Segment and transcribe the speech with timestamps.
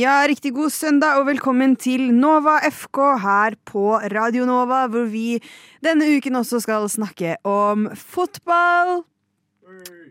[0.00, 5.40] Ja, riktig god søndag og velkommen til Nova FK her på Radio Nova, hvor vi
[5.84, 9.02] denne uken også skal snakke om fotball.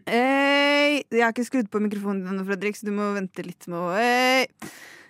[0.09, 0.99] Hey.
[1.09, 3.87] Jeg har ikke skrudd på mikrofonen din, Fredrik, så du må vente litt med å
[3.95, 4.45] hey.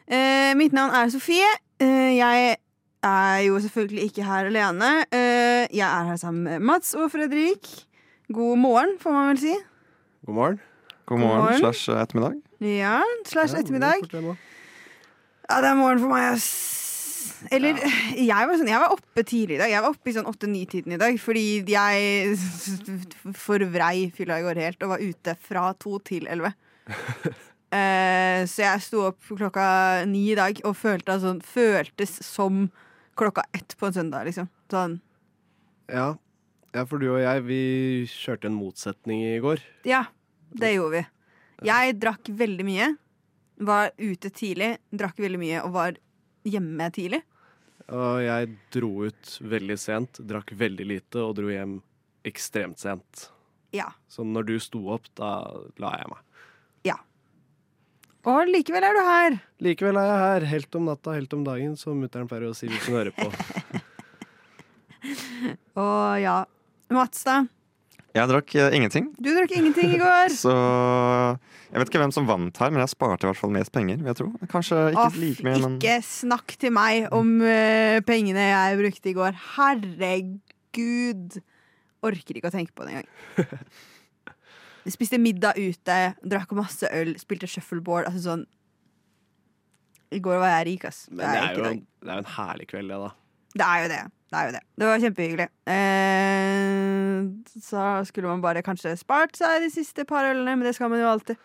[0.07, 1.49] eh, Mitt navn er Sofie.
[1.81, 2.55] Eh, jeg
[3.09, 4.91] er jo selvfølgelig ikke her alene.
[5.09, 7.67] Eh, jeg er her sammen med Mats og Fredrik.
[8.29, 9.55] God morgen, får man vel si.
[10.29, 10.61] God morgen.
[11.09, 11.63] God morgen, morgen.
[11.63, 12.37] slash ettermiddag.
[12.61, 14.03] Ja, slash Ja, ettermiddag.
[14.05, 14.37] det er fort det nå.
[15.49, 16.49] Ja, det er morgen for meg, ass.
[17.53, 17.77] Eller
[18.15, 19.71] jeg, var sånn, jeg var oppe tidlig i dag.
[19.71, 22.35] Jeg var oppe i sånn åtte-ni-tiden i dag fordi jeg
[23.47, 26.53] forvrei fylla i går helt og var ute fra to til elleve.
[27.69, 29.63] Eh, så jeg sto opp klokka
[30.09, 32.63] ni i dag og følte sånn, føltes som
[33.13, 34.47] klokka ett på en søndag, liksom.
[34.73, 34.95] Sånn,
[35.93, 36.07] Ja.
[36.73, 37.59] ja, for du og jeg, vi
[38.09, 39.61] kjørte en motsetning i går.
[39.85, 40.07] ja,
[40.49, 41.03] det gjorde vi.
[41.69, 42.89] Jeg drakk veldig mye.
[43.59, 45.97] Var ute tidlig, drakk veldig mye og var
[46.47, 47.19] hjemme tidlig.
[47.89, 51.79] Og jeg dro ut veldig sent, drakk veldig lite og dro hjem
[52.27, 53.29] ekstremt sent.
[53.75, 53.89] Ja.
[54.07, 55.31] Så når du sto opp, da
[55.81, 56.23] la jeg meg.
[56.87, 56.97] Ja.
[58.29, 59.37] Og likevel er du her.
[59.63, 62.69] Likevel er jeg her, helt om natta, helt om dagen, som mutter'n pleier å si
[62.69, 63.29] hvis hun hører på.
[65.79, 66.41] Og ja.
[66.93, 67.43] Mats, da?
[68.15, 70.33] Jeg drakk eh, ingenting, Du drakk ingenting i går.
[70.43, 70.53] så
[71.69, 73.99] jeg vet ikke hvem som vant her, men jeg sparte i hvert fall mest penger,
[74.01, 74.29] vil jeg tro.
[74.49, 79.11] Kanskje ikke Off, like mye, men ikke snakk til meg om eh, pengene jeg brukte
[79.11, 79.37] i går.
[79.59, 81.37] Herregud.
[82.09, 83.13] Orker ikke å tenke på det engang.
[84.87, 88.07] Jeg spiste middag ute, drakk masse øl, spilte shuffleboard.
[88.07, 88.45] Altså sånn
[90.15, 91.03] I går var jeg rik, ass.
[91.11, 93.11] Men det er jo en, det er jo en herlig kveld, det, da.
[93.55, 93.99] Det er jo det.
[94.29, 94.61] Det er jo det.
[94.77, 95.47] Det var kjempehyggelig.
[95.73, 97.21] Eh,
[97.65, 101.01] så skulle man bare kanskje spart seg de siste par ølene, men det skal man
[101.01, 101.39] jo alltid.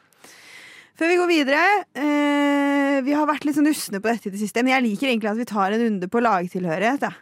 [0.94, 1.62] Før vi går videre
[1.98, 5.10] eh, Vi har vært litt sånn usne på dette i det siste, men jeg liker
[5.10, 7.08] egentlig at vi tar en runde på lagtilhørighet.
[7.08, 7.14] Ja.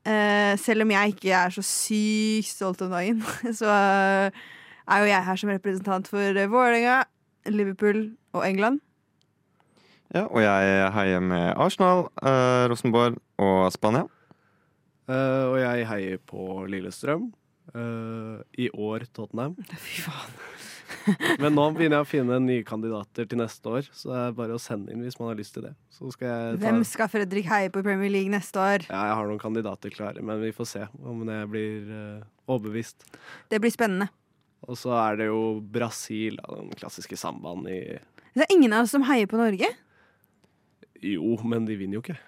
[0.00, 3.20] Eh, selv om jeg ikke er så sykt stolt om dagen,
[3.60, 7.02] så er jo jeg her som representant for Vålerenga,
[7.50, 8.06] Liverpool
[8.38, 8.80] og England.
[10.14, 14.06] Ja, Og jeg heier med Arsenal, eh, Rosenborg og Spania.
[15.10, 17.30] Eh, og jeg heier på Lillestrøm.
[17.74, 19.56] Eh, I år Tottenham.
[19.86, 20.34] Fy faen.
[21.42, 24.56] Men nå begynner jeg å finne nye kandidater til neste år, så det er bare
[24.56, 25.72] å sende inn hvis man har lyst til det.
[25.94, 28.86] Så skal jeg ta Hvem skal Fredrik heie på i Premier League neste år?
[28.88, 33.06] Ja, jeg har noen kandidater klare, men vi får se om det blir eh, overbevist.
[33.52, 34.10] Det blir spennende.
[34.68, 37.80] Og så er det jo Brasil, den klassiske sambaen i
[38.34, 39.70] Det er ingen av oss som heier på Norge.
[41.02, 42.18] Jo, men de vinner jo ikke.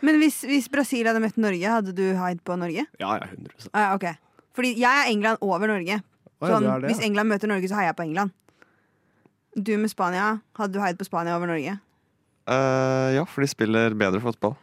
[0.00, 2.86] Men hvis, hvis Brasil hadde møtt Norge, hadde du heid på Norge?
[3.02, 4.06] Ja, ja, 100 Ah, ok.
[4.56, 6.00] Fordi jeg er England over Norge.
[6.00, 7.04] Å, ja, Sånn, det er det, hvis.
[7.10, 8.34] England møter Norge, så heier jeg på England.
[9.58, 11.76] Du med Spania, hadde du heid på Spania over Norge?
[12.50, 14.56] Eh, ja, for de spiller bedre fotball.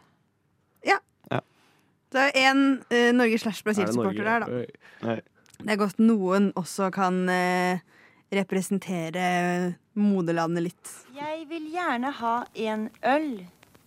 [2.12, 4.62] Det er én uh, Norge slash Er det Brasil-supporter der, da.
[5.04, 5.18] Nei.
[5.58, 7.80] Det er godt noen også kan eh,
[8.30, 9.24] representere
[9.98, 10.94] moderlandet litt.
[11.16, 13.28] Jeg vil gjerne ha en øl,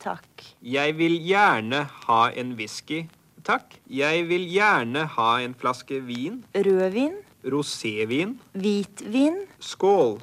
[0.03, 0.45] takk.
[0.61, 3.05] Jeg vil gjerne ha en whisky,
[3.47, 3.79] takk.
[3.89, 6.43] Jeg vil gjerne ha en flaske vin.
[6.55, 8.37] Rødvin, Rosévin.
[8.53, 10.19] hvitvin, Skål.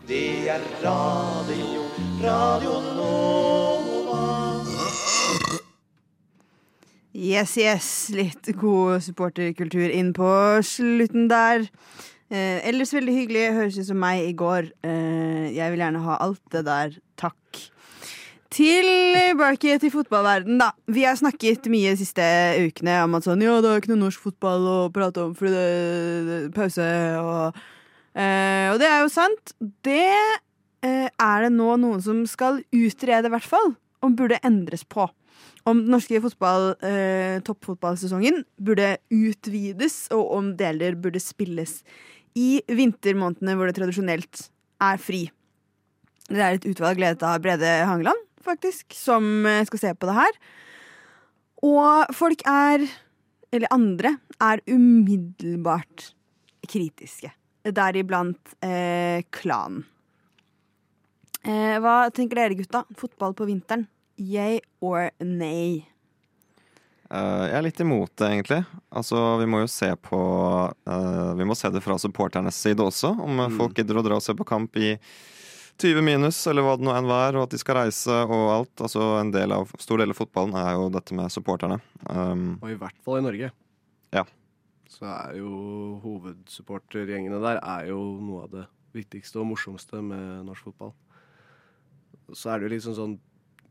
[7.18, 7.88] Yes, yes.
[8.14, 10.28] Litt god supporterkultur inn på
[10.62, 11.66] slutten der.
[12.28, 13.44] Eh, ellers veldig hyggelig.
[13.56, 14.70] Høres ut som meg i går.
[14.84, 16.96] Eh, jeg vil gjerne ha alt det der.
[17.20, 17.62] Takk.
[18.52, 20.70] Tilbake til fotballverden, da.
[20.88, 22.24] Vi har snakket mye de siste
[22.64, 25.52] ukene om at sånn, ja, det er ikke noe norsk fotball å prate om fordi
[25.52, 26.88] det er pause.
[27.20, 27.60] Og,
[28.16, 29.54] eh, og det er jo sant.
[29.84, 30.08] Det
[30.84, 33.76] eh, er det nå noen som skal utrede, i hvert fall.
[34.04, 35.08] Om burde endres på
[35.68, 41.82] om den norske fotball, eh, toppfotballsesongen burde utvides, og om deler burde spilles
[42.38, 44.46] i vintermånedene hvor det tradisjonelt
[44.84, 45.24] er fri.
[46.28, 50.16] Det er et utvalg ledet av Brede Hangeland, faktisk, som eh, skal se på det
[50.18, 50.40] her.
[51.66, 52.84] Og folk er,
[53.50, 56.12] eller andre, er umiddelbart
[56.68, 57.32] kritiske.
[57.64, 59.86] Deriblant eh, klanen.
[61.48, 62.84] Eh, hva tenker dere, gutta?
[62.98, 63.86] Fotball på vinteren?
[64.18, 65.86] Yay or nay?
[67.08, 68.60] Eh, jeg er litt imot det, egentlig.
[68.92, 70.18] Altså, vi må jo se på
[70.68, 73.56] uh, Vi må se det fra supporternes side også, om mm.
[73.56, 74.94] folk gidder å dra og se på kamp i
[75.78, 78.74] 20 minus, eller hva det nå enn var, og at de skal reise og alt.
[78.82, 81.78] Altså, en del av, stor del av fotballen er jo dette med supporterne.
[82.10, 83.52] Um, Og i hvert fall i Norge.
[84.12, 84.24] Ja.
[84.90, 85.52] Så er jo
[86.02, 88.66] hovedsupportergjengene der er jo noe av det
[88.96, 90.92] viktigste og morsomste med norsk fotball.
[92.34, 93.16] Så er det jo liksom sånn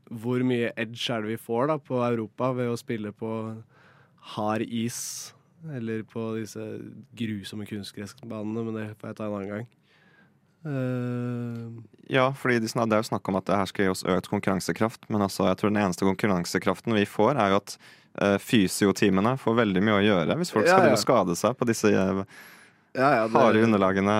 [0.08, 3.32] hvor mye edge er det vi får da på Europa ved å spille på
[4.34, 5.00] hard is?
[5.74, 6.62] Eller på disse
[7.18, 9.68] grusomme kunstgressbanene, men det får jeg ta en annen gang.
[10.66, 11.82] Uh...
[12.10, 15.08] Ja, fordi det er jo snakk om at det her skal gi oss økt konkurransekraft.
[15.12, 17.74] Men altså, jeg tror den eneste konkurransekraften vi får, er jo at
[18.22, 20.94] uh, fysioteamene får veldig mye å gjøre hvis folk skal ja.
[20.94, 21.02] ja.
[21.02, 22.22] skade seg på disse eh,
[22.96, 24.16] ja, ja, harde underlagene.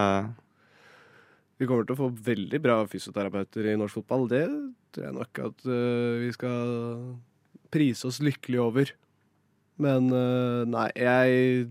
[1.58, 4.28] Vi kommer til å få veldig bra fysioterapeuter i norsk fotball.
[4.30, 4.44] Det
[4.94, 6.72] tror jeg nok at uh, vi skal
[7.74, 8.92] prise oss lykkelig over.
[9.82, 11.68] Men uh, nei, jeg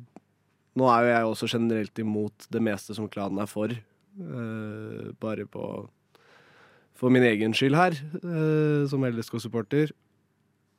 [0.77, 3.71] Nå er jo jeg også generelt imot det meste som klanen er for.
[4.19, 5.63] Uh, bare på
[6.97, 7.93] For min egen skyld her,
[8.89, 9.91] som LSK-supporter.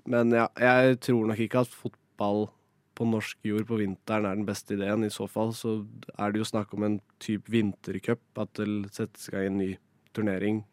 [0.07, 2.49] Men ja, jeg tror nok ikke at fotball
[2.99, 5.07] på norsk jord på vinteren er den beste ideen.
[5.07, 5.79] I så fall så
[6.17, 9.71] er det jo snakk om en type vintercup, at det settes i gang en ny
[10.17, 10.65] turnering.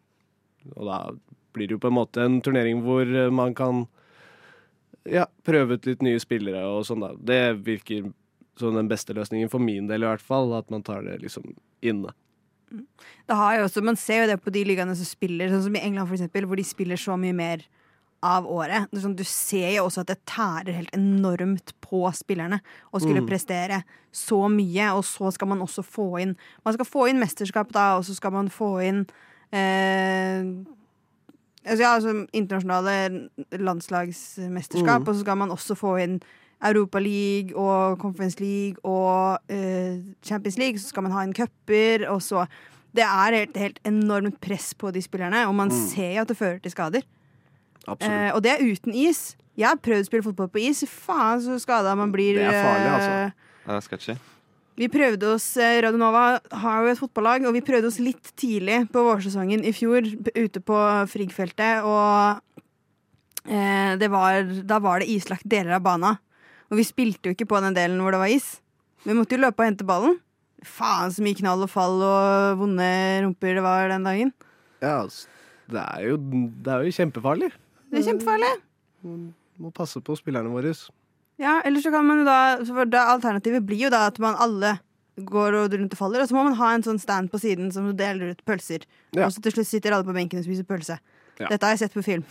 [0.74, 0.98] Og da
[1.54, 3.86] blir det jo på en måte en turnering hvor eh, man kan
[5.06, 7.14] ja, prøve ut litt nye spillere og sånn, da.
[7.14, 8.10] Det virker
[8.58, 10.54] som den beste løsningen for min del, i hvert fall.
[10.58, 11.52] At man tar det liksom
[11.86, 12.12] inne.
[12.66, 15.76] Det har jo også, Man ser jo det på de ligaene som spiller, sånn som
[15.78, 17.62] i England, for eksempel, hvor de spiller så mye mer
[18.26, 18.88] av året.
[18.98, 22.58] Sånn, du ser jo også at det tærer helt enormt på spillerne
[22.92, 23.28] å skulle Mm.
[23.30, 23.82] prestere
[24.12, 27.96] så mye, og så skal man også få inn Man skal få inn mesterskap da,
[27.98, 29.06] og så skal man få inn
[29.52, 30.42] eh,
[31.66, 35.08] altså, ja, altså internasjonale landslagsmesterskap, Mm.
[35.08, 36.20] og så skal man også få inn
[36.62, 40.78] Europa League og Conference League og eh, Champions League.
[40.78, 42.46] Så skal man ha inn cuper, og så
[42.96, 45.88] Det er helt, helt enormt press på de spillerne, og man Mm.
[45.90, 47.02] ser jo at det fører til skader.
[47.86, 49.36] Eh, og det er uten is.
[49.56, 50.82] Jeg har prøvd å spille fotball på is.
[50.90, 52.34] Faen, så skada man blir.
[52.36, 53.12] Det er farlig, altså.
[53.26, 53.30] eh,
[53.66, 54.16] Det er sketchy.
[54.76, 58.82] vi prøvde oss, eh, Radionova har jo et fotballag, og vi prøvde oss litt tidlig
[58.92, 60.04] på vårsesongen i fjor
[60.36, 62.42] ute på Frigg-feltet, og
[63.48, 66.16] eh, det var, da var det islagt deler av bana.
[66.70, 68.56] Og vi spilte jo ikke på den delen hvor det var is.
[69.06, 70.18] Vi måtte jo løpe og hente ballen.
[70.66, 72.86] Faen så mye knall og fall og vonde
[73.22, 74.32] rumper det var den dagen.
[74.82, 75.28] Ja, altså,
[75.70, 76.16] det er jo,
[76.64, 77.52] det er jo kjempefarlig.
[77.90, 78.52] Det er kjempefarlig.
[79.06, 80.72] Man må passe på spillerne våre.
[81.40, 84.78] Ja, eller så kan man jo da, da Alternativet blir jo da at man alle
[85.16, 87.70] går og rundt og faller, og så må man ha en sånn stand på siden
[87.72, 88.84] som deler ut pølser.
[89.16, 89.26] Ja.
[89.26, 90.98] Og så til slutt sitter alle på benken og spiser pølse.
[91.40, 91.48] Ja.
[91.50, 92.24] Dette har jeg sett på film.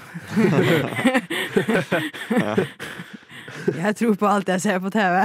[3.81, 5.15] jeg tror på alt jeg ser på TV.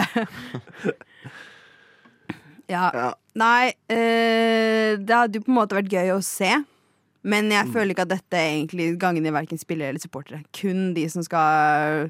[2.74, 2.90] ja.
[2.92, 3.08] Ja.
[3.40, 6.52] Nei, eh, det hadde jo på en måte vært gøy å se.
[7.22, 10.40] Men jeg føler ikke at dette egentlig gagner verken spillere eller supportere.
[10.56, 12.08] Kun de som skal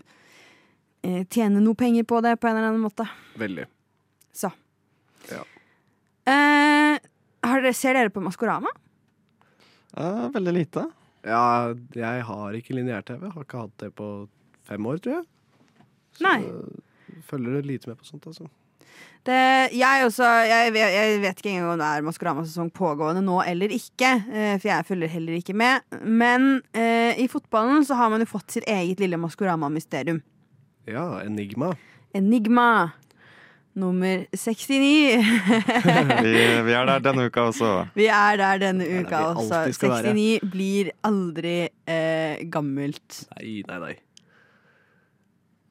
[1.03, 3.07] eh, tjene noe penger på det på en eller annen måte.
[3.41, 3.67] Veldig.
[4.37, 4.53] Så.
[5.33, 5.43] Ja.
[6.31, 7.01] Eh,
[7.43, 8.71] har dere, ser dere på Maskorama?
[9.97, 10.87] Eh, veldig lite.
[11.27, 13.27] Ja, jeg har ikke lineær-TV.
[13.35, 14.07] Har ikke hatt det på
[14.69, 15.27] fem år, tror jeg.
[16.17, 16.39] Så Nei.
[17.27, 18.47] følger lite med på sånt, altså.
[19.27, 19.37] Det,
[19.77, 23.69] jeg, også, jeg, vet, jeg vet ikke engang om det er Maskorama-sesong pågående nå eller
[23.77, 24.15] ikke.
[24.33, 25.85] eh, for jeg følger heller ikke med.
[26.01, 30.23] Men eh, i fotballen så har man jo fått sitt eget lille Maskorama-mysterium.
[30.89, 31.75] Ja, Enigma.
[32.17, 32.71] Enigma
[33.81, 35.21] nummer 69.
[36.25, 36.33] Vi,
[36.67, 37.69] vi er der denne uka også.
[37.95, 39.61] Vi er der denne uka vi også.
[39.61, 40.15] alltid skal være.
[40.17, 41.55] 69 blir aldri
[41.87, 43.21] eh, gammelt.
[43.37, 43.95] Nei, nei, nei.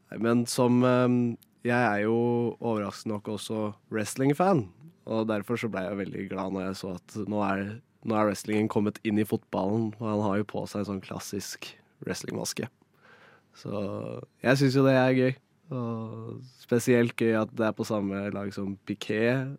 [0.10, 1.20] Nei, Men som ehm,
[1.68, 2.16] Jeg er jo
[2.60, 4.64] overraskende nok også wrestling-fan.
[5.10, 7.64] Og derfor så ble jeg veldig glad når jeg så at nå er,
[8.08, 9.90] nå er wrestlingen kommet inn i fotballen.
[10.00, 11.72] Og han har jo på seg en sånn klassisk
[12.06, 12.70] wrestlingmaske.
[13.60, 13.84] Så
[14.46, 15.32] jeg syns jo det er gøy.
[15.76, 19.58] Og spesielt gøy at det er på samme lag som Piquet.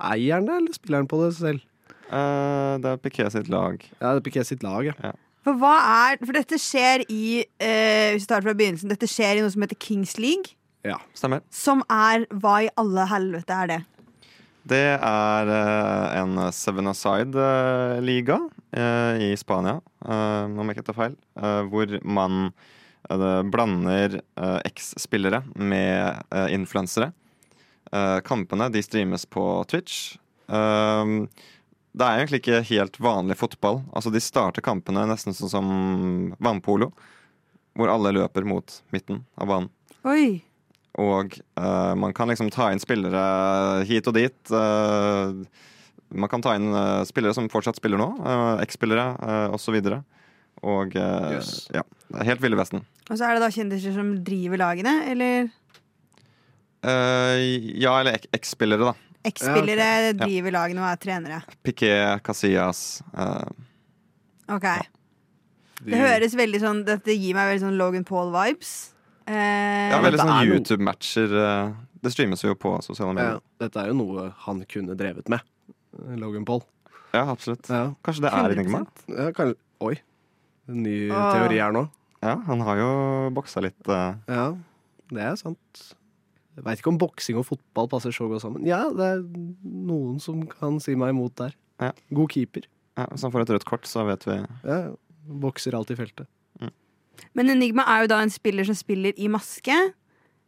[0.00, 1.66] Eier han det, eller spiller han på det selv?
[2.10, 3.84] Uh, det er Piquet sitt lag.
[4.00, 5.12] Ja, det er Piquet sitt lag, ja.
[5.40, 5.76] For hva
[6.10, 9.52] er For dette skjer i uh, Hvis vi det fra begynnelsen Dette skjer i noe
[9.54, 10.52] som heter Kings League.
[10.86, 10.98] Ja.
[11.14, 11.42] Stemmer.
[11.50, 13.80] Som er Hva i alle helvete er det?
[14.70, 18.36] Det er eh, en seven aside-liga
[18.76, 22.52] eh, i Spania, eh, om jeg ikke tar feil, eh, hvor man
[23.08, 27.10] eh, blander eh, eks-spillere med uh, influensere.
[27.90, 30.18] Eh, kampene de streames på Twitch.
[30.46, 31.16] Eh,
[31.90, 33.80] det er egentlig ikke helt vanlig fotball.
[33.90, 35.72] Altså De starter kampene nesten sånn som
[36.38, 36.92] vannpolo,
[37.74, 39.72] hvor alle løper mot midten av banen.
[40.06, 40.44] Oi.
[40.98, 44.34] Og uh, man kan liksom ta inn spillere hit og dit.
[44.50, 45.44] Uh,
[46.10, 49.78] man kan ta inn uh, spillere som fortsatt spiller nå, uh, eks-spillere uh, osv.
[50.66, 51.68] Og eh, Yes.
[51.72, 51.80] ja,
[52.26, 52.82] helt Ville Vesten.
[53.08, 55.48] Og så er det da kjendiser som driver lagene, eller
[56.80, 57.40] Eh,
[57.80, 58.94] ja, eller eks-spillere, da.
[59.28, 60.12] eks-spillere Ja.
[60.16, 61.40] driver lagene og er trenere.
[61.64, 63.50] Piquet, Casillas eh,
[64.56, 64.64] Ok.
[64.64, 64.82] Ja.
[65.84, 68.90] Det høres veldig sånn Dette gir meg veldig sånn Logan Paul-vibes.
[69.26, 71.34] Eh, Ja, veldig sånn er YouTube-matcher.
[71.44, 71.72] eh,
[72.02, 73.40] Det streames jo på sosiale ja, medier.
[73.60, 75.40] dette er jo noe han kunne drevet med.
[76.16, 76.62] Logan Paul.
[77.12, 77.68] Ja, absolutt.
[77.68, 78.58] Ja, Kanskje det er 100%.
[78.58, 78.86] Enigma?
[79.08, 79.96] ja kanskje Oi.
[80.68, 81.32] En ny ah.
[81.34, 81.88] teori her nå.
[82.22, 82.90] Ja, han har jo
[83.32, 83.80] boksa litt.
[83.88, 84.14] Uh...
[84.28, 84.54] Ja,
[85.10, 85.80] det er sant.
[86.56, 88.64] Jeg veit ikke om boksing og fotball passer så godt sammen.
[88.68, 89.22] Ja, det er
[89.64, 91.54] noen som kan si meg imot der.
[91.80, 91.92] Ja.
[92.12, 92.66] God keeper.
[92.98, 94.36] ja, Hvis han får et rødt kort, så vet vi
[94.68, 94.92] Ja,
[95.24, 96.28] bokser alt i feltet.
[97.36, 99.76] Men Enigma er jo da en spiller som spiller i maske.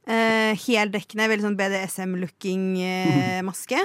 [0.02, 3.78] Eh, Heldekkende, veldig sånn BDSM-looking eh, maske.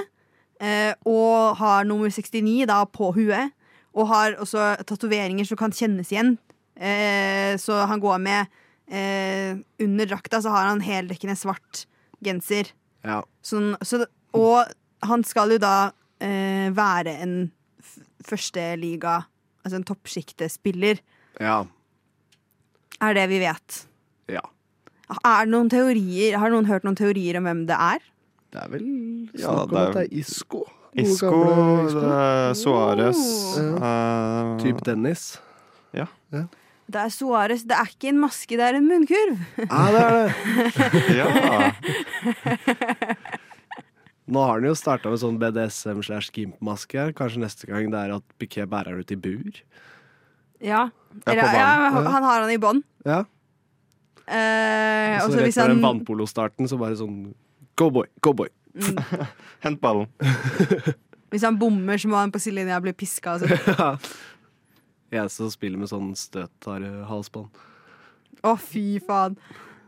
[0.58, 3.54] Eh, og har nummer 69 da på huet.
[3.98, 6.36] Og har også tatoveringer som kan kjennes igjen.
[6.78, 11.86] Eh, så han går med eh, Under drakta så har han heldekkende svart
[12.22, 12.70] genser.
[13.06, 13.22] Ja.
[13.42, 14.04] Sånn, så,
[14.36, 14.70] og
[15.06, 15.90] han skal jo da
[16.22, 17.34] eh, være en
[18.26, 19.20] førsteliga,
[19.62, 20.98] altså en toppsjiktespiller,
[21.38, 21.60] ja.
[23.00, 23.86] Er det vi vet.
[24.28, 24.40] Ja.
[25.24, 27.98] Er det noen teorier, Har noen hørt noen teorier om hvem det er?
[28.52, 28.86] Det er vel
[29.34, 30.64] Ja, snakk om det er- at det er Isco.
[30.98, 31.30] Isko,
[31.86, 32.00] Isco.
[32.00, 33.20] eh, Suarez
[33.58, 33.76] Oh.
[33.76, 35.38] eh, Typ Dennis.
[36.90, 37.66] Det er Suárez.
[37.68, 39.38] Det er ikke en maske, det er en munnkurv.
[39.58, 40.32] Ja, det er det.
[41.18, 41.28] Ja.
[44.28, 46.98] Nå har han jo starta med sånn BDSM slash gimp-maske.
[47.00, 47.12] her.
[47.16, 49.60] Kanskje neste gang det er at Piquet bærer den ut i bur.
[50.60, 50.88] Ja.
[51.24, 52.82] Ja, Eller, ja, han har han i bånd.
[53.04, 53.24] Ja.
[54.28, 57.34] Eh, Og så så rett hvis før den han vannpolostarten, så bare sånn
[57.78, 58.48] Cowboy, cowboy.
[59.64, 60.08] Hent ballen.
[61.30, 63.34] Hvis han bommer, så må han på sidelinja bli piska.
[63.36, 63.98] og sånn.
[65.12, 67.48] Eneste som spiller med sånn støttar-halsbånd.
[68.48, 69.36] Å, fy faen.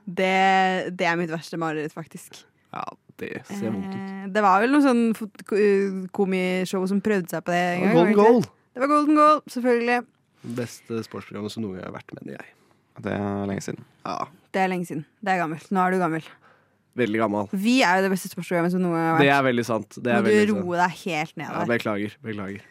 [0.07, 2.43] Det, det er mitt verste mareritt, faktisk.
[2.75, 2.85] Ja,
[3.21, 3.99] det ser vondt ut.
[3.99, 7.85] Eh, det var vel noe sånn fot- ko- komishow som prøvde seg på det en
[7.85, 7.95] gang.
[7.95, 8.33] var Golden det ikke det?
[8.33, 8.49] Goal!
[8.75, 9.99] Det var Golden Goal, selvfølgelig.
[10.41, 12.53] Beste sportsprogrammet som noen gang har vært, mener jeg.
[13.01, 13.85] Det er lenge siden.
[14.05, 14.19] Ja,
[14.53, 15.05] Det er lenge siden.
[15.21, 15.69] Det er gammelt.
[15.71, 16.25] Nå er du gammel.
[16.99, 17.51] Veldig gammel.
[17.53, 19.27] Vi er jo det beste sportsprogrammet som noen gang har vært.
[19.27, 19.99] Det er veldig sant.
[20.01, 22.17] Det er Må du roe deg helt ned Ja, beklager.
[22.25, 22.65] Beklager.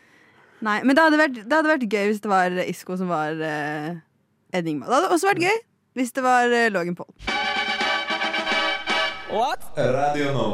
[0.59, 3.38] Nei, men det hadde, vært, det hadde vært gøy hvis det var Isko som var
[3.39, 3.93] uh,
[4.51, 4.89] Enigma.
[4.89, 5.61] Det hadde også vært gøy
[5.99, 7.13] hvis det var uh, Logan Paul.
[9.29, 9.63] What?
[9.77, 10.49] Radio nå.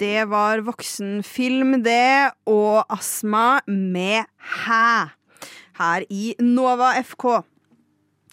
[0.00, 4.28] Det var voksenfilm, det, og Astma med
[4.64, 5.15] Hæ.
[5.76, 7.42] Her i Nova FK.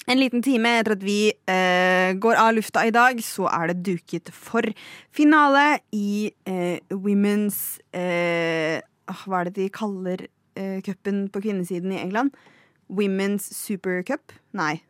[0.08, 3.84] En liten time etter at vi eh, går av lufta i dag, så er det
[3.88, 4.68] duket for
[5.16, 10.26] finale i eh, Women's eh, ah, Hva er det de kaller
[10.60, 12.36] eh, cupen på kvinnesiden i England?
[12.92, 14.36] Women's Supercup?
[14.52, 14.82] Nei.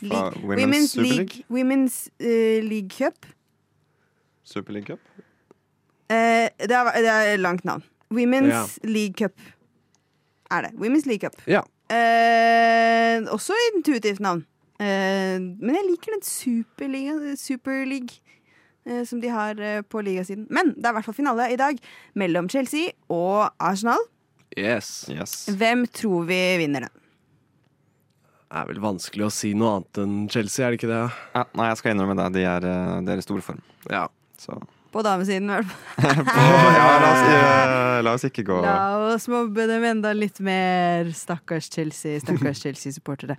[0.00, 0.44] League.
[0.44, 1.44] Women's, Women's Super League.
[1.50, 3.26] Women's uh, League Cup.
[4.44, 5.00] Super League Cup.
[6.08, 7.82] Eh, det, er, det er langt navn.
[8.14, 9.32] Women's League Cup
[10.50, 10.70] er det.
[10.78, 11.34] Women's League Cup.
[11.46, 11.60] Ja.
[11.92, 14.42] Eh, også intuitivt navn.
[14.80, 20.46] Eh, men jeg liker den superliga, Super eh, som de har eh, på ligasiden.
[20.50, 21.78] Men det er i hvert fall finale i dag
[22.14, 24.02] mellom Chelsea og Arsenal.
[24.56, 25.06] Yes.
[25.10, 25.46] Yes.
[25.56, 27.02] Hvem tror vi vinner den?
[28.46, 31.02] Det er vel vanskelig å si noe annet enn Chelsea, er det ikke det?
[31.34, 32.28] Ja, nei, jeg skal innrømme det.
[32.38, 33.62] De er, eh, de er i stor form.
[33.90, 34.06] Ja.
[34.38, 34.58] Så
[34.94, 36.20] På damesiden, i hvert fall.
[36.76, 38.76] ja, la, oss, eh, la oss ikke gå La
[39.14, 41.10] oss mobbe dem enda litt mer.
[41.16, 43.36] Stakkars Chelsea, stakkars Chelsea-supportere.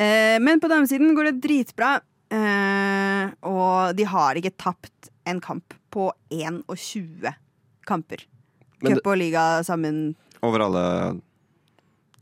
[0.00, 1.92] Eh, men på damesiden går det dritbra.
[2.30, 7.32] Eh, og de har ikke tapt en kamp på 21
[7.86, 8.22] kamper.
[8.80, 10.14] Men Cup og liga sammen.
[10.40, 10.82] over alle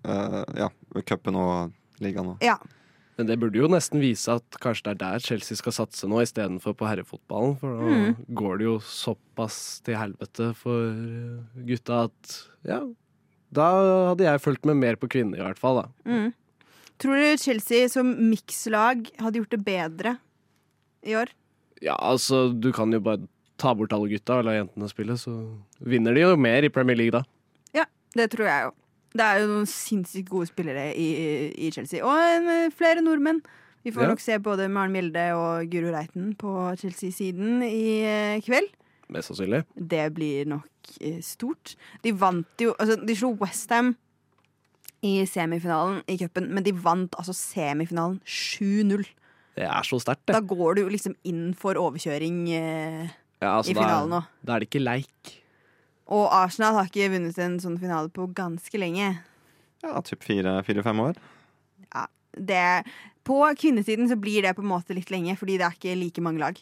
[0.02, 0.68] eh, Ja,
[1.06, 1.70] cupen og
[2.02, 2.56] ligaen og Ja.
[3.18, 6.20] Men det burde jo nesten vise at kanskje det er der Chelsea skal satse nå,
[6.22, 7.56] istedenfor på herrefotballen.
[7.58, 8.16] For da Mm.
[8.38, 10.94] går det jo såpass til helvete for
[11.66, 12.80] gutta at ja,
[13.52, 13.66] da
[14.12, 15.82] hadde jeg fulgt med mer på kvinner, i hvert fall.
[15.82, 15.88] da.
[16.06, 16.32] Mm.
[16.98, 20.18] Tror du Chelsea som mikslag hadde gjort det bedre
[21.06, 21.28] i år?
[21.82, 23.26] Ja, altså, du kan jo bare
[23.58, 25.34] ta bort alle gutta og la jentene spille, så
[25.82, 27.24] vinner de jo mer i Premier League da.
[27.74, 27.84] Ja,
[28.14, 28.72] det tror jeg jo.
[29.16, 31.06] Det er jo noen sinnssykt gode spillere i,
[31.56, 32.02] i Chelsea.
[32.04, 33.40] Og en, flere nordmenn.
[33.86, 34.08] Vi får Ja.
[34.10, 36.50] nok se både Maren Mjelde og Guro Reiten på
[36.80, 38.68] Chelsea-siden i eh, kveld.
[39.08, 39.62] Mest sannsynlig.
[39.78, 41.76] Det blir nok eh, stort.
[42.04, 43.94] De vant jo Altså, de slo Westham
[45.06, 49.06] i semifinalen i cupen, men de vant altså semifinalen 7-0.
[49.58, 50.34] Det er så sterkt, det.
[50.36, 53.08] Da går du liksom inn for overkjøring eh,
[53.40, 54.20] Ja, altså, i finalen nå.
[54.44, 55.36] Da er det ikke leik.
[56.08, 59.18] Og Arsenal har ikke vunnet en sånn finale på ganske lenge.
[59.84, 61.20] ja, typ fire-fem år.
[62.38, 62.84] Det,
[63.26, 66.22] på kvinnesiden så blir det på en måte litt lenge, fordi det er ikke like
[66.24, 66.60] mange lag.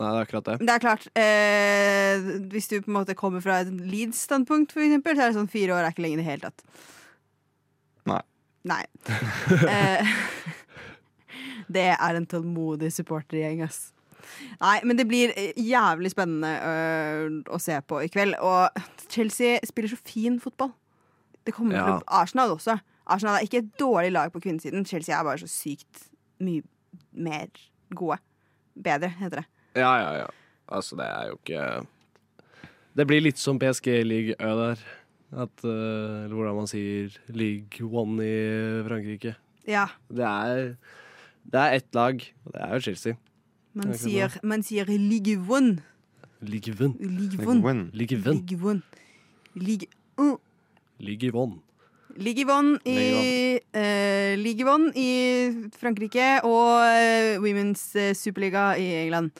[0.00, 0.56] Nei, det er akkurat det.
[0.64, 5.16] Det er klart, eh, hvis du på en måte kommer fra et Leeds-standpunkt, for eksempel,
[5.16, 6.64] så er det sånn fire år er ikke lenge i det hele tatt.
[8.08, 8.22] Nei.
[8.70, 8.82] Nei.
[9.70, 10.14] Eh,
[11.76, 13.90] det er en tålmodig supportergjeng, ass.
[14.60, 18.36] Nei, men det blir eh, jævlig spennende øh, å se på i kveld.
[18.40, 18.70] Og
[19.10, 20.72] Chelsea spiller så fin fotball.
[21.46, 21.86] Det kommer Ja.
[21.86, 22.78] til Arsenal også.
[23.06, 24.84] Arsenal er ikke et dårlig lag på kvinnesiden.
[24.86, 26.08] Chelsea er bare så sykt
[26.40, 26.62] mye
[27.12, 27.48] mer
[27.96, 28.18] gode.
[28.80, 29.46] Bedre, heter det.
[29.76, 30.26] Ja, ja, ja.
[30.70, 31.86] Altså, det er jo ikke
[32.96, 34.78] Det blir litt som PSG League Ø der.
[35.30, 39.36] At, uh, eller hvordan man sier League One i Frankrike.
[39.68, 40.74] Ja, Det er
[41.46, 43.14] Det er ett lag, og det er jo Chelsea.
[43.74, 45.80] Man er sier, man sier Ligue One.
[46.42, 46.94] Ligue One.
[46.98, 47.62] Ligue One.
[47.62, 47.90] Win.
[47.92, 48.38] Ligue One.
[48.40, 48.82] Ligue One.
[49.54, 50.38] Ligue Un.
[50.98, 51.60] Ligue One.
[52.16, 59.30] Ligue One i, eh, Ligue One i Frankrike og eh, Women's eh, Superliga i England.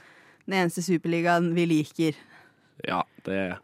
[0.47, 2.19] Den eneste superligaen vi liker.
[2.87, 3.59] Ja, det,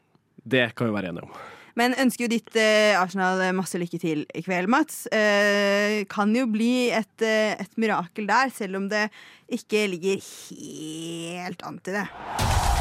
[0.45, 1.37] det kan vi være enige om.
[1.77, 5.05] Men ønsker jo ditt eh, Arsenal masse lykke til i kveld, Mats.
[5.13, 9.09] Eh, kan jo bli et, eh, et mirakel der, selv om det
[9.53, 12.76] ikke ligger helt an til det.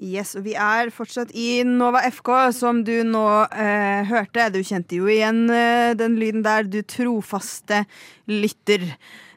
[0.00, 4.46] Yes, og Vi er fortsatt i Nova FK, som du nå eh, hørte.
[4.54, 7.82] Du kjente jo igjen eh, den lyden der, du trofaste
[8.30, 8.86] lytter.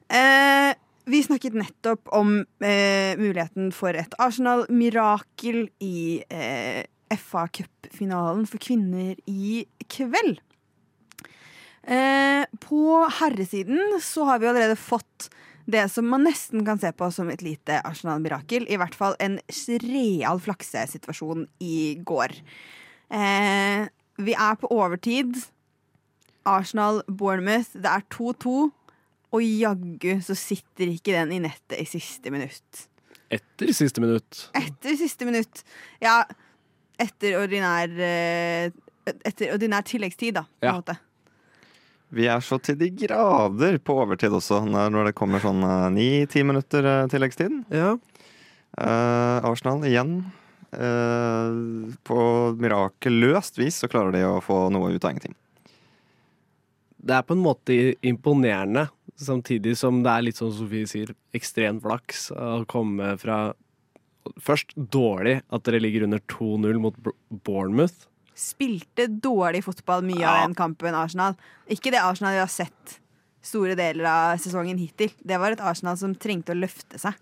[0.08, 0.72] Eh,
[1.12, 6.88] vi snakket nettopp om eh, muligheten for et Arsenal-mirakel i eh,
[7.20, 10.40] FA Cup-finalen for kvinner i kveld.
[11.84, 15.28] Eh, på herresiden så har vi allerede fått
[15.70, 18.66] det som man nesten kan se på som et lite Arsenal-mirakel.
[18.70, 19.40] I hvert fall en
[19.88, 22.36] real flaksesituasjon i går.
[23.14, 23.88] Eh,
[24.24, 25.36] vi er på overtid.
[26.46, 27.74] Arsenal-Bournemouth.
[27.80, 28.56] Det er 2-2.
[29.34, 32.84] Og jaggu så sitter ikke den i nettet i siste minutt.
[33.34, 34.44] Etter siste minutt.
[34.54, 35.64] Etter siste minutt.
[36.04, 36.20] Ja,
[37.02, 38.68] etter ordinær eh,
[39.04, 40.46] Etter ordinær tilleggstid, da.
[40.46, 40.76] På en Ja.
[40.78, 40.94] måte.
[42.14, 45.64] Vi er så til de grader på overtid også, når det kommer sånn
[45.96, 47.64] ni-ti minutter eh, tilleggstid.
[47.74, 47.96] Ja.
[48.78, 50.20] Uh, Arsenal igjen.
[50.74, 52.18] Uh, på
[52.58, 55.36] mirakuløst vis så klarer de å få noe ut av ingenting.
[57.04, 58.88] Det er på en måte imponerende,
[59.20, 63.42] samtidig som det er litt som Sofie sier, ekstremt flaks å komme fra
[64.40, 66.96] Først dårlig at dere ligger under 2-0 mot
[67.44, 68.06] Bournemouth.
[68.38, 71.38] Spilte dårlig fotball mye av den kampen, Arsenal.
[71.72, 73.00] Ikke det Arsenal vi har sett
[73.44, 75.12] store deler av sesongen hittil.
[75.20, 77.18] Det var et Arsenal som trengte å løfte seg.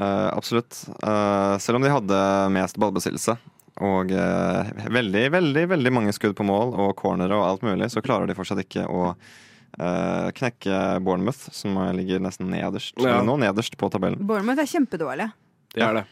[0.00, 0.82] Uh, absolutt.
[1.00, 2.22] Uh, selv om de hadde
[2.52, 3.36] mest ballbesittelse
[3.84, 8.02] og uh, veldig, veldig veldig mange skudd på mål og cornere og alt mulig, så
[8.04, 12.96] klarer de fortsatt ikke å eh, knekke Bournemouth, som ligger nesten nederst.
[13.04, 13.18] Ja.
[13.24, 14.22] Nå nederst på tabellen.
[14.24, 15.28] Bournemouth er kjempedårlige.
[15.76, 16.06] Det er det.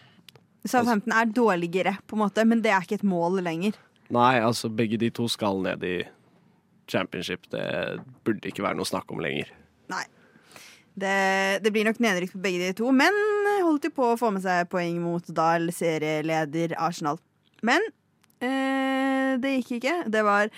[0.64, 3.76] Southampton er dårligere, på en måte, men det er ikke et mål lenger.
[4.14, 5.96] Nei, altså begge de to skal ned i
[6.90, 7.46] championship.
[7.52, 7.64] Det
[8.24, 9.50] burde ikke være noe snakk om lenger.
[9.92, 10.04] Nei.
[10.94, 11.14] Det,
[11.64, 13.16] det blir nok nedrykk på begge de to, men
[13.64, 17.18] holdt jo på å få med seg poeng mot Dahl, serieleder Arsenal.
[17.64, 17.82] Men
[18.44, 19.96] eh, det gikk ikke.
[20.12, 20.50] Det var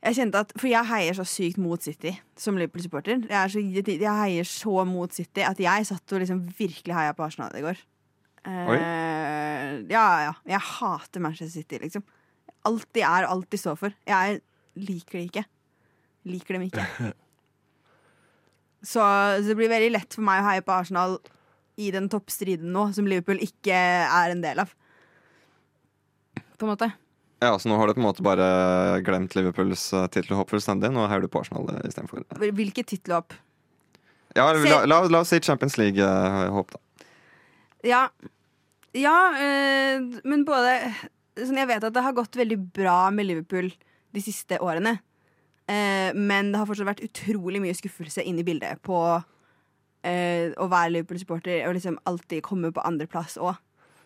[0.00, 3.26] jeg kjente at, For jeg heier så sykt mot City som Liverpool-supporter.
[3.28, 7.56] Jeg, jeg heier så mot City at jeg satt og liksom virkelig heia på Arsenal
[7.58, 7.80] i går.
[8.48, 10.34] Eh, ja, ja.
[10.48, 12.04] Jeg hater Manchester City, liksom.
[12.68, 13.96] Alt de er, alt de står for.
[14.08, 14.40] Jeg
[14.80, 15.44] liker de ikke.
[16.30, 16.86] Liker dem ikke.
[18.80, 21.18] Så, så det blir veldig lett for meg å heie på Arsenal
[21.76, 24.72] i den toppstriden nå, som Liverpool ikke er en del av.
[26.56, 26.88] På en måte.
[27.44, 28.46] Ja, så nå har du på en måte bare
[29.04, 30.90] glemt Liverpools tittelhåp fullstendig.
[30.96, 32.24] Nå heier du på Arsenal uh, istedenfor.
[32.40, 33.36] Hvilket tittelhopp?
[34.36, 36.80] Ja, la, la, la oss si Champions League-håp, da.
[37.86, 38.08] Ja,
[38.96, 40.74] ja øh, men både
[41.40, 43.70] sånn Jeg vet at det har gått veldig bra med Liverpool
[44.10, 44.98] de siste årene.
[45.70, 48.98] Eh, men det har fortsatt vært utrolig mye skuffelse inn i bildet på
[50.02, 53.54] eh, å være Liverpool-supporter og liksom alltid komme på andreplass òg.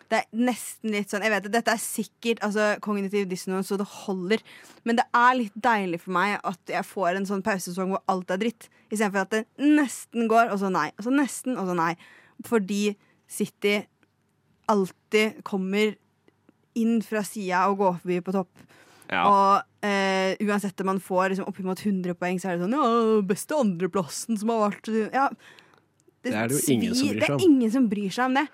[0.05, 3.79] Det er nesten litt sånn Jeg vet at dette er sikkert altså, kognitiv dissonance, så
[3.81, 4.43] det holder.
[4.85, 8.35] Men det er litt deilig for meg at jeg får en sånn pausesesong hvor alt
[8.35, 8.69] er dritt.
[8.91, 10.91] Istedenfor at det nesten går, og så nei.
[10.99, 11.95] Og så nesten, og så nei.
[12.45, 12.83] Fordi
[13.27, 13.79] City
[14.71, 15.95] alltid kommer
[16.75, 18.63] inn fra sida og går forbi på topp.
[19.05, 19.21] Ja.
[19.29, 22.85] Og eh, uansett om man får liksom, oppimot 100 poeng, så er det sånn Ja,
[23.27, 25.27] beste andreplassen som har vært ja,
[26.25, 27.21] Det er det jo ingen som bryr seg om.
[27.21, 28.45] Det er ingen som bryr seg om det.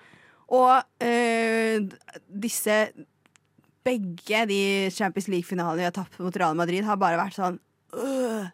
[0.52, 1.88] Og eh,
[2.44, 2.78] disse
[3.82, 4.62] Begge de
[4.94, 7.56] Champions League-finalene vi har tapt mot Real Madrid, har bare vært sånn
[7.98, 8.44] øh.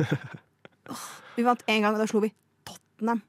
[1.36, 2.32] Vi vant én gang, og da slo vi
[2.66, 3.20] Tottenham.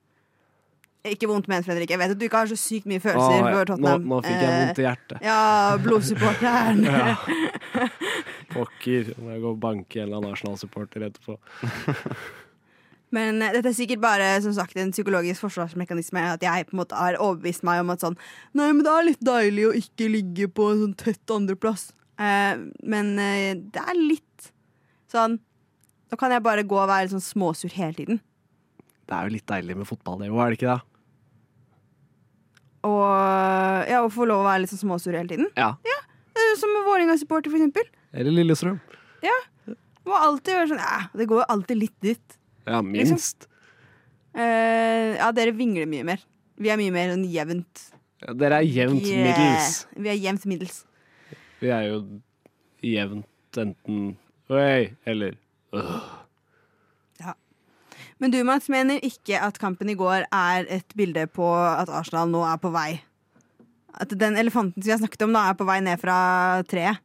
[1.10, 1.90] Ikke vondt ment, Fredrik.
[1.90, 3.46] Jeg vet at du ikke har så sykt mye følelser ja.
[3.48, 4.04] for Tottenham.
[4.06, 5.24] Nå, nå fikk jeg Eh, vondt i hjertet.
[5.26, 5.40] Ja,
[5.82, 6.84] blodsupporteren.
[6.92, 7.88] Ja.
[8.52, 9.14] Pokker.
[9.24, 11.40] Må jeg gå og banke en eller annen Arsenal-supporter etterpå.
[13.16, 16.28] Men eh, dette er sikkert bare som sagt en psykologisk forsvarsmekanisme.
[16.36, 18.20] At jeg på en måte har overbevist meg om at sånn
[18.54, 21.90] Nei, men det er litt deilig å ikke ligge på en sånn tett andreplass.
[22.22, 22.62] Eh,
[22.94, 24.52] men eh, det er litt
[25.12, 25.42] sånn
[26.12, 28.18] Nå kan jeg bare gå og være sånn småsur hele tiden.
[29.08, 30.91] Det er jo litt deilig med fotball, det òg, er det ikke det?
[32.88, 35.50] Og ja, å få lov å være litt sånn småsur hele tiden.
[35.60, 35.74] Ja.
[35.86, 36.00] ja.
[36.60, 37.88] Som Vålerenga-supporter, for eksempel.
[38.14, 38.80] Eller Lillestrøm.
[40.02, 42.38] Må alltid være sånn Ja, det går jo alltid litt dit.
[42.66, 43.46] Ja, minst.
[44.34, 46.24] Eh, ja, dere vingler mye mer.
[46.62, 47.84] Vi er mye mer enn jevnt.
[48.22, 49.28] Ja, dere er jevnt Yeah.
[49.28, 49.86] middels.
[49.98, 50.80] Vi er jevnt middels.
[51.62, 52.00] Vi er jo
[52.82, 54.16] jevnt enten
[54.52, 55.38] Oi, eller
[55.78, 56.02] øh.
[58.22, 62.30] Men du, Mats, mener ikke at kampen i går er et bilde på at Arsenal
[62.30, 63.00] nå er på vei.
[63.98, 66.18] At den elefanten som vi har snakket om, da er på vei ned fra
[66.70, 67.02] treet.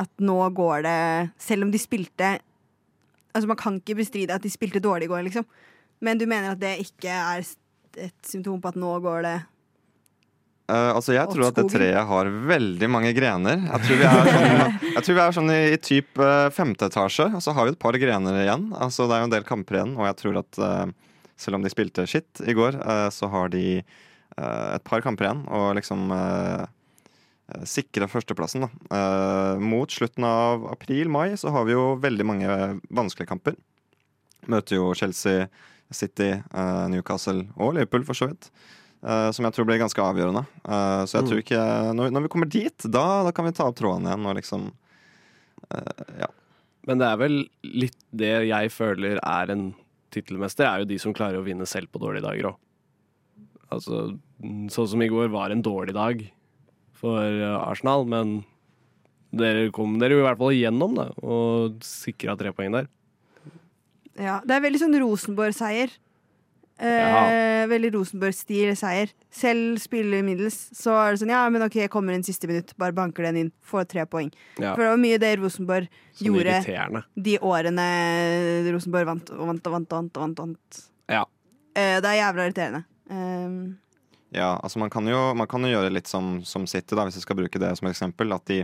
[0.00, 1.00] At nå går det
[1.44, 2.28] Selv om de spilte
[3.34, 5.44] Altså Man kan ikke bestride at de spilte dårlig i går, liksom.
[6.00, 7.44] Men du mener at det ikke er
[8.00, 9.34] et symptom på at nå går det
[10.70, 13.62] Eh, altså Jeg tror at det treet har veldig mange grener.
[13.66, 16.90] Jeg tror vi er sånn, jeg tror vi er sånn i, i typ uh, femte
[16.90, 18.68] etasje, og så har vi et par grener igjen.
[18.76, 21.64] Altså Det er jo en del kamper igjen, og jeg tror at uh, selv om
[21.64, 22.76] de spilte shit i går,
[23.16, 26.66] så har de et par kamper igjen og liksom uh,
[27.64, 28.66] sikre førsteplassen.
[28.66, 28.98] da.
[29.56, 32.58] Mot slutten av april-mai så har vi jo veldig mange
[32.92, 33.56] vanskelige kamper.
[34.52, 35.48] Møter jo Chelsea,
[35.88, 36.28] City,
[36.92, 38.52] Newcastle og Liverpool, for så vidt.
[39.00, 40.42] Eh, som jeg tror blir ganske avgjørende.
[40.60, 41.60] Eh, så jeg tror ikke
[41.96, 44.66] Når, når vi kommer dit, da, da kan vi ta opp tråden igjen og liksom
[45.72, 46.28] eh, Ja.
[46.88, 49.70] Men det er vel litt det jeg føler er en
[50.10, 52.56] tittelmester, er jo de som klarer å vinne selv på dårlige dager òg.
[53.70, 53.98] Altså,
[54.72, 56.24] sånn som i går var en dårlig dag
[56.98, 58.40] for Arsenal, men
[59.30, 62.88] dere kom dere jo i hvert fall igjennom da, og sikra tre poeng der.
[64.18, 65.92] Ja, det er veldig sånn Rosenborg-seier.
[66.80, 69.10] Eh, Veldig Rosenborg-stil seier.
[69.30, 72.72] Selv spiller middels, så er det sånn ja, men ok, jeg kommer inn siste minutt,
[72.80, 74.30] bare banker den inn, får tre poeng.
[74.56, 77.04] Ja, For det var mye det Rosenborg sånn gjorde irriterende.
[77.28, 77.84] de årene
[78.72, 79.92] Rosenborg vant og vant og vant.
[79.92, 80.82] og vant, og vant, og vant.
[81.12, 81.22] Ja.
[81.76, 82.84] Eh, det er jævla irriterende.
[83.10, 83.60] Um.
[84.32, 87.16] Ja, altså man kan jo, man kan jo gjøre litt som, som City, da, hvis
[87.18, 88.30] jeg skal bruke det som eksempel.
[88.32, 88.62] At de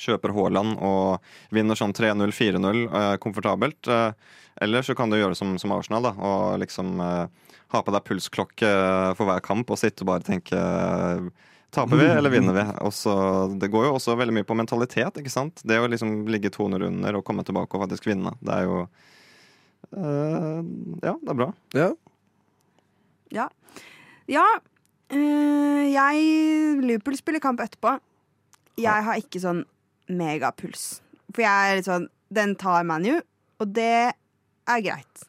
[0.00, 1.20] kjøper Haaland og
[1.52, 3.90] vinner sånn 3-0, 4-0 eh, komfortabelt.
[3.92, 4.12] Eh,
[4.60, 7.26] eller så kan du gjøre som, som Arsenal, da, og liksom uh,
[7.72, 11.28] ha på deg pulsklokke eh, for hver kamp og sitte og bare tenke uh,
[11.70, 12.64] Taper vi, eller vinner vi?
[12.82, 15.20] Og så- det går jo også veldig mye på mentalitet.
[15.20, 15.60] ikke sant?
[15.62, 18.32] Det å liksom ligge 200 under og komme tilbake og faktisk vinne.
[18.42, 18.80] Det er jo
[19.94, 20.60] eh,
[21.06, 21.48] Ja, det er bra.
[21.78, 21.88] Ja.
[23.30, 23.46] ja.
[24.30, 24.46] Ja.
[25.14, 27.96] eh, jeg Liverpool spiller kamp etterpå.
[28.80, 29.62] Jeg har ikke sånn
[30.10, 31.00] megapuls.
[31.30, 33.20] For jeg er litt sånn Den tar ManU,
[33.60, 34.12] og det
[34.76, 35.24] er greit.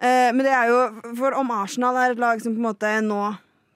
[0.00, 2.92] Eh, men det er jo For om Arsenal er et lag som på en måte
[3.04, 3.20] nå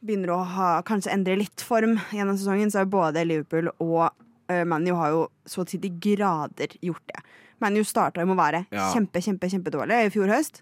[0.05, 4.11] begynner å ha, kanskje endre litt form gjennom sesongen, så er både Liverpool og
[4.53, 7.23] eh, ManU har jo så til de grader gjort det.
[7.65, 8.91] ManU starta med å være Ja.
[8.93, 10.61] kjempe, kjempe, kjempedårlig i fjor høst.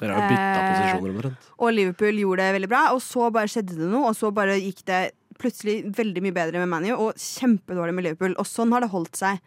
[0.00, 1.50] Dere har jo bytta Eh, posisjoner omtrent.
[1.62, 4.58] Og Liverpool gjorde det veldig bra, og så bare skjedde det noe, og så bare
[4.58, 8.34] gikk det plutselig veldig mye bedre med ManU, og kjempedårlig med Liverpool.
[8.38, 9.38] Og sånn har det holdt seg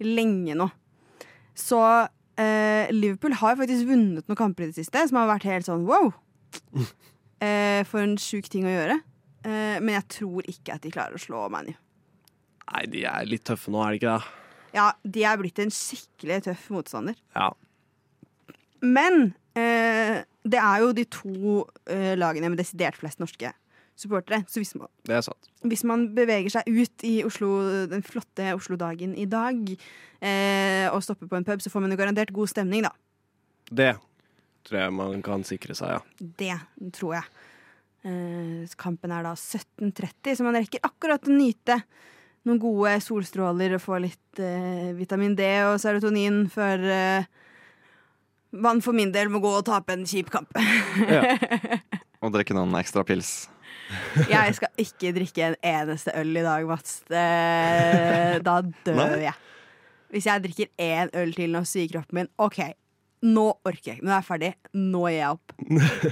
[0.00, 0.70] lenge nå.
[1.54, 1.76] Så
[2.42, 5.86] eh, Liverpool har faktisk vunnet noen kamper i det siste som har vært helt sånn
[5.88, 6.12] wow.
[7.42, 9.00] Eh, for en sjuk ting å gjøre.
[9.42, 11.72] Eh, men jeg tror ikke at de klarer å slå ManU.
[12.68, 14.28] Nei, de er litt tøffe nå, er de ikke det?
[14.76, 17.18] Ja, de er blitt en skikkelig tøff motstander.
[17.34, 17.48] Ja.
[18.82, 21.56] Men eh, det er jo de to
[21.90, 23.50] eh, lagene med desidert flest norske
[24.02, 24.42] supportere.
[24.50, 25.50] Så hvis man, Det er sant.
[25.64, 27.52] hvis man beveger seg ut i Oslo,
[27.90, 29.58] den flotte Oslo-dagen i dag,
[30.20, 32.92] eh, og stopper på en pub, så får man jo garantert god stemning, da.
[33.72, 33.92] Det
[34.66, 36.00] tror jeg man kan sikre seg, ja.
[36.20, 37.24] Det tror jeg.
[38.04, 41.78] Eh, kampen er da 17.30, så man rekker akkurat å nyte
[42.42, 47.28] noen gode solstråler og få litt eh, vitamin D og serotonin før eh,
[48.52, 50.50] man for min del må gå og tape en kjip kamp.
[52.22, 53.48] Og drikke noen ekstra pils.
[54.30, 57.00] Jeg skal ikke drikke en eneste øl i dag, Mats.
[57.08, 58.56] Da
[58.86, 59.34] dør jeg.
[60.12, 62.58] Hvis jeg drikker én øl til nå, sier kroppen min OK,
[63.24, 64.06] nå orker jeg ikke.
[64.06, 64.52] Nå er jeg ferdig.
[64.76, 65.54] Nå gir jeg opp.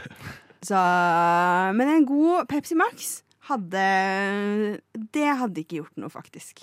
[0.69, 0.77] Så,
[1.77, 3.85] men en god Pepsi Max hadde
[5.15, 6.61] Det hadde ikke gjort noe, faktisk.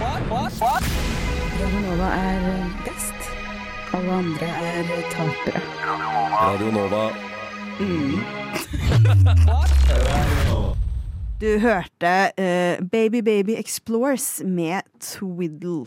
[0.00, 2.46] Radio Nova er
[2.84, 3.32] best.
[3.96, 5.64] Alle andre er tapere.
[6.36, 7.29] Radio Nova.
[11.40, 15.86] Du hørte uh, Baby Baby Explores med Twiddle.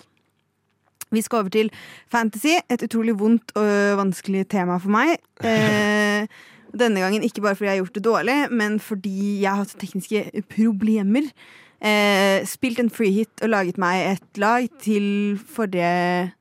[1.11, 1.69] Vi skal over til
[2.09, 5.21] fantasy, et utrolig vondt og vanskelig tema for meg.
[5.45, 6.25] Uh,
[6.73, 9.77] denne gangen ikke bare fordi jeg har gjort det dårlig, men fordi jeg har hatt
[9.77, 11.29] tekniske problemer.
[11.77, 16.31] Uh, spilt en free hit og laget meg et lag til forrige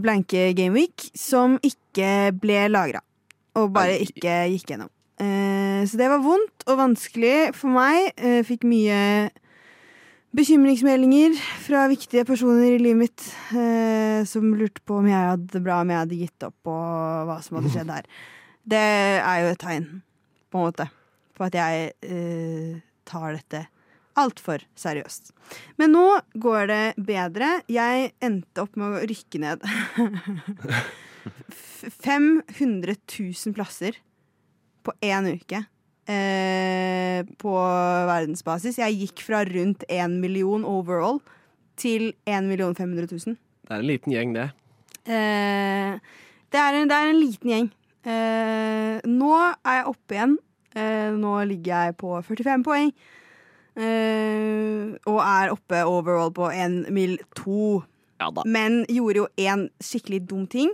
[0.00, 3.00] blanke gameweek som ikke ble lagra.
[3.60, 4.90] Og bare ikke gikk gjennom.
[5.22, 8.10] Eh, så det var vondt og vanskelig for meg.
[8.18, 9.30] Eh, fikk mye
[10.34, 15.62] bekymringsmeldinger fra viktige personer i livet mitt eh, som lurte på om jeg hadde det
[15.62, 18.08] bra, om jeg hadde gitt opp, og hva som hadde skjedd her.
[18.64, 18.82] Det
[19.20, 19.86] er jo et tegn,
[20.50, 20.88] på en måte,
[21.38, 23.62] på at jeg eh, tar dette
[24.18, 25.32] altfor seriøst.
[25.78, 26.06] Men nå
[26.42, 27.56] går det bedre.
[27.70, 29.66] Jeg endte opp med å rykke ned
[31.24, 33.98] 500 000 plasser
[34.84, 35.64] på én uke.
[36.04, 37.52] Eh, på
[38.10, 38.76] verdensbasis.
[38.82, 41.22] Jeg gikk fra rundt 1 million overall
[41.80, 43.38] til 1 million 500 000.
[43.64, 44.50] Det er en liten gjeng, det.
[45.08, 45.96] Eh,
[46.52, 47.70] det, er en, det er en liten gjeng.
[48.04, 50.36] Eh, nå er jeg oppe igjen.
[50.76, 52.92] Eh, nå ligger jeg på 45 poeng.
[53.74, 57.82] Eh, og er oppe overall på 1 mil 2.
[58.20, 58.28] Ja.
[58.46, 60.70] Men gjorde jo én skikkelig dum ting.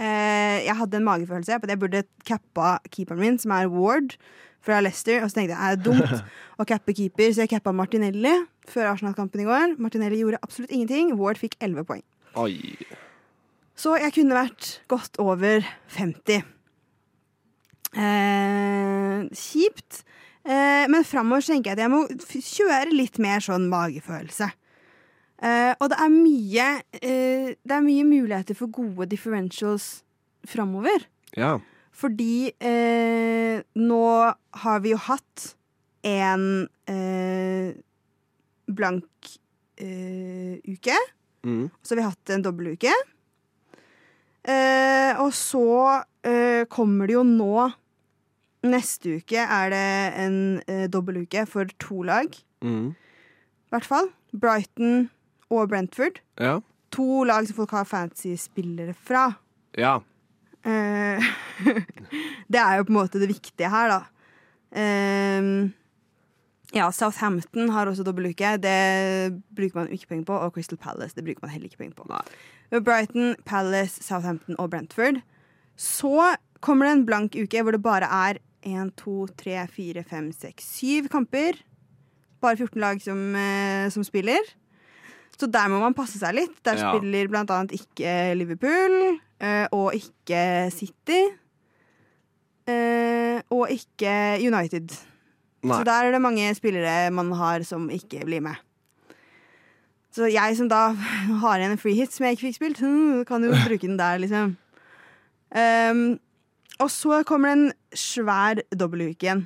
[0.00, 4.16] Eh, jeg hadde en magefølelse på at jeg burde cappa keeperen min, som er Ward
[4.64, 5.22] fra Leicester.
[5.22, 6.24] Og så tenkte jeg er det dumt
[6.60, 8.34] å cappe keeper, så jeg cappa Martinelli
[8.70, 9.76] før Arsenal-kampen i går.
[9.82, 11.14] Martinelli gjorde absolutt ingenting.
[11.20, 12.04] Ward fikk 11 poeng.
[12.40, 12.56] Oi.
[13.78, 16.42] Så jeg kunne vært godt over 50.
[17.94, 20.02] Eh, kjipt.
[20.44, 24.50] Eh, men framover tenker jeg at jeg må kjøre litt mer sånn magefølelse.
[25.44, 30.02] Eh, og det er mye uh, Det er mye muligheter for gode differentials
[30.48, 31.04] framover.
[31.36, 31.58] Ja.
[31.94, 34.04] Fordi uh, nå
[34.64, 35.50] har vi jo hatt
[36.04, 36.68] en
[38.68, 39.30] blank
[39.80, 40.96] uke.
[41.44, 41.70] Mm.
[41.84, 42.92] Så har hatt en dobbeltuke.
[44.44, 45.64] Uh, og så
[46.72, 47.70] kommer det jo nå
[48.64, 49.80] Neste uke er det
[50.22, 50.36] en
[50.72, 52.32] eh, dobbeltuke for to lag,
[52.64, 52.94] Mm.
[52.96, 54.06] i hvert fall.
[54.32, 55.10] Brighton
[55.50, 56.20] og Brentford.
[56.40, 56.58] Ja.
[56.94, 59.28] To lag som folk har fancy-spillere fra.
[59.78, 59.98] Ja.
[60.64, 61.30] Eh,
[62.52, 64.02] det er jo på en måte det viktige her, da.
[64.74, 65.72] Ehm,
[66.74, 68.56] ja, Southampton har også dobbeltuke.
[68.62, 70.38] Det bruker man ikke penger på.
[70.38, 72.08] Og Crystal Palace det bruker man heller ikke penger på.
[72.10, 72.80] Nei.
[72.80, 75.22] Brighton, Palace, Southampton og Brentford.
[75.76, 80.32] Så kommer det en blank uke hvor det bare er 1, 2, 3, 4, 5,
[80.32, 81.60] 6, 7 kamper.
[82.42, 84.42] Bare 14 lag som, eh, som spiller.
[85.34, 86.56] Så der må man passe seg litt.
[86.64, 86.92] Der Ja.
[86.92, 91.22] spiller blant annet ikke Liverpool eh, og ikke City.
[92.66, 94.94] eh, og ikke United.
[95.64, 95.78] Nei.
[95.78, 98.56] Så der er det mange spillere man har som ikke blir med.
[100.14, 100.92] Så jeg som da
[101.42, 102.80] har igjen en free hit som jeg ikke fikk spilt,
[103.28, 104.56] kan jo bruke den der, liksom.
[105.54, 106.18] Um,
[106.82, 109.44] og så kommer det en svær dobbeltuke igjen.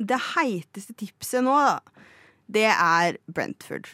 [0.00, 2.04] Det heiteste tipset nå, da,
[2.50, 3.90] det er Brentford.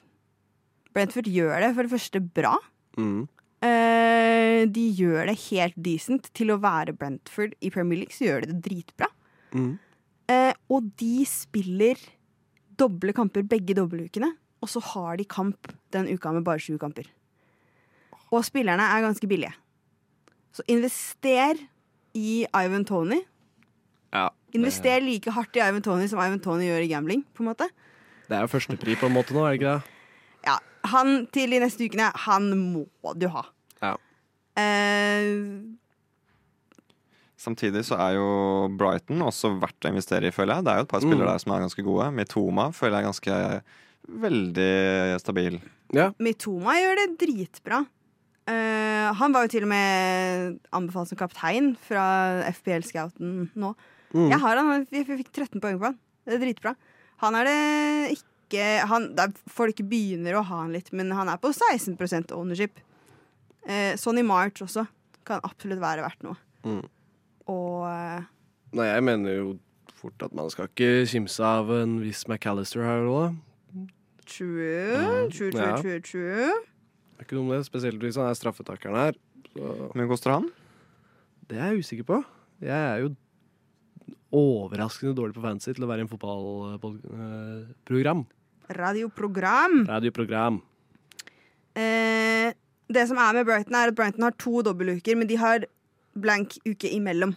[0.95, 2.55] Brentford gjør det for det første bra.
[2.99, 3.29] Mm.
[3.61, 6.31] Uh, de gjør det helt decent.
[6.37, 9.11] Til å være Brentford i Premier League så gjør de det dritbra.
[9.55, 9.75] Mm.
[10.31, 12.01] Uh, og de spiller
[12.81, 14.33] doble kamper begge dobbeltukene.
[14.61, 17.09] Og så har de kamp den uka med bare sju kamper.
[18.31, 19.55] Og spillerne er ganske billige.
[20.55, 21.59] Så invester
[22.17, 23.23] i Ivan Tony.
[24.13, 24.29] Ja.
[24.55, 27.25] Invester like hardt i Ivan Tony som Ivan Tony gjør i gambling.
[27.35, 27.71] på en måte
[28.29, 30.00] Det er jo førstepri på en måte nå, er det ikke det?
[30.47, 30.59] Ja,
[30.91, 32.87] Han til de neste ukene, han må
[33.21, 33.43] du ha.
[33.83, 33.95] Ja.
[34.57, 35.77] Uh,
[37.41, 38.25] Samtidig så er jo
[38.77, 40.65] Brighton også verdt å investere i, føler jeg.
[40.67, 41.31] Det er jo et par spillere Mm.
[41.33, 42.09] der som er ganske gode.
[42.13, 43.37] Mitoma føler jeg er ganske
[44.25, 45.57] veldig stabil.
[45.97, 46.11] Ja.
[46.21, 47.79] Mitoma gjør det dritbra.
[48.51, 53.73] Uh, han var jo til og med anbefalt som kaptein fra FPL-scouten nå.
[54.13, 54.29] Mm.
[54.35, 55.99] Jeg har han, jeg fikk 13 poeng på han.
[56.27, 56.75] Det er dritbra.
[57.25, 57.59] Han er det
[58.19, 62.33] ikke han, det er, Folk begynner å ha han litt, men han er på 16
[62.35, 62.79] ownership.
[63.67, 64.87] Eh, Sonny March også.
[65.25, 66.37] Kan absolutt være verdt noe.
[66.65, 66.83] Mm.
[67.47, 68.23] Og eh,
[68.73, 69.59] Nei, jeg mener jo
[70.01, 73.35] fort at man skal ikke kimse av en viss McAllister her òg.
[74.27, 75.77] true, Mm, true, true, ja.
[75.81, 76.53] true, true.
[77.11, 79.13] Det er ikke noe om det, spesielt hvis han er straffetakeren her.
[79.53, 80.49] Så Men koster han?
[81.51, 82.21] det er jeg usikker på.
[82.63, 83.09] Jeg er jo
[84.31, 88.23] overraskende dårlig på fancy til å være i en fotballprogram.
[88.77, 89.85] Radioprogram.
[89.89, 90.61] Radioprogram.
[91.75, 92.53] Eh,
[92.91, 95.67] det som er med Brighton, er at Brighton har to dobbeltuker, men de har
[96.19, 97.37] blank uke imellom.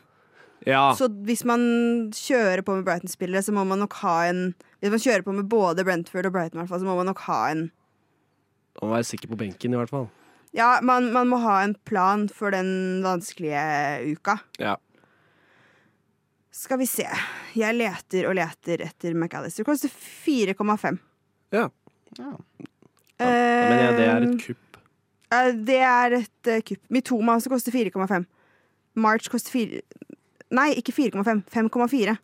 [0.65, 0.93] Ja.
[0.97, 1.61] Så hvis man
[2.15, 5.49] kjører på med Brighton-spillere, så må man nok ha en Hvis man kjører på med
[5.51, 7.65] både Brentford og Brighton, fall, så må man nok ha en
[8.79, 10.07] Man må være sikker på benken, i hvert fall.
[10.53, 14.37] Ja, man, man må ha en plan for den vanskelige uka.
[14.61, 14.75] Ja.
[16.53, 17.07] Skal vi se.
[17.57, 19.65] Jeg leter og leter etter McAllister.
[19.65, 20.99] Koster 4,5.
[21.53, 21.67] Ja.
[22.17, 22.31] Ja.
[23.19, 24.77] Mener jeg det er Eh, et kupp.
[25.33, 26.79] Eh, Det er et uh, kupp.
[26.89, 28.25] Mitoma også koster 4,5.
[28.95, 29.81] March koster 4
[30.53, 31.43] Nei, ikke 4,5.
[31.49, 32.15] 5,4.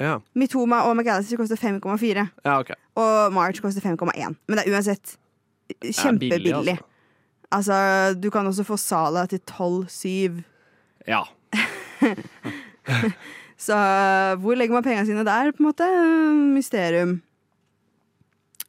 [0.00, 0.18] Ja.
[0.34, 2.26] Mitoma og McAllister koster 5,4.
[2.44, 2.70] ja, ok.
[2.96, 4.36] Og March koster 5,1.
[4.48, 5.16] Men det er uansett
[5.68, 6.54] er kjempebillig.
[6.54, 6.78] altså.
[7.50, 8.20] altså.
[8.22, 10.42] du kan også få Sala til 12,7.
[11.08, 11.22] Ja.
[13.58, 13.74] Så
[14.38, 15.86] hvor legger man pengene sine der, på en måte?
[16.54, 17.22] Mysterium.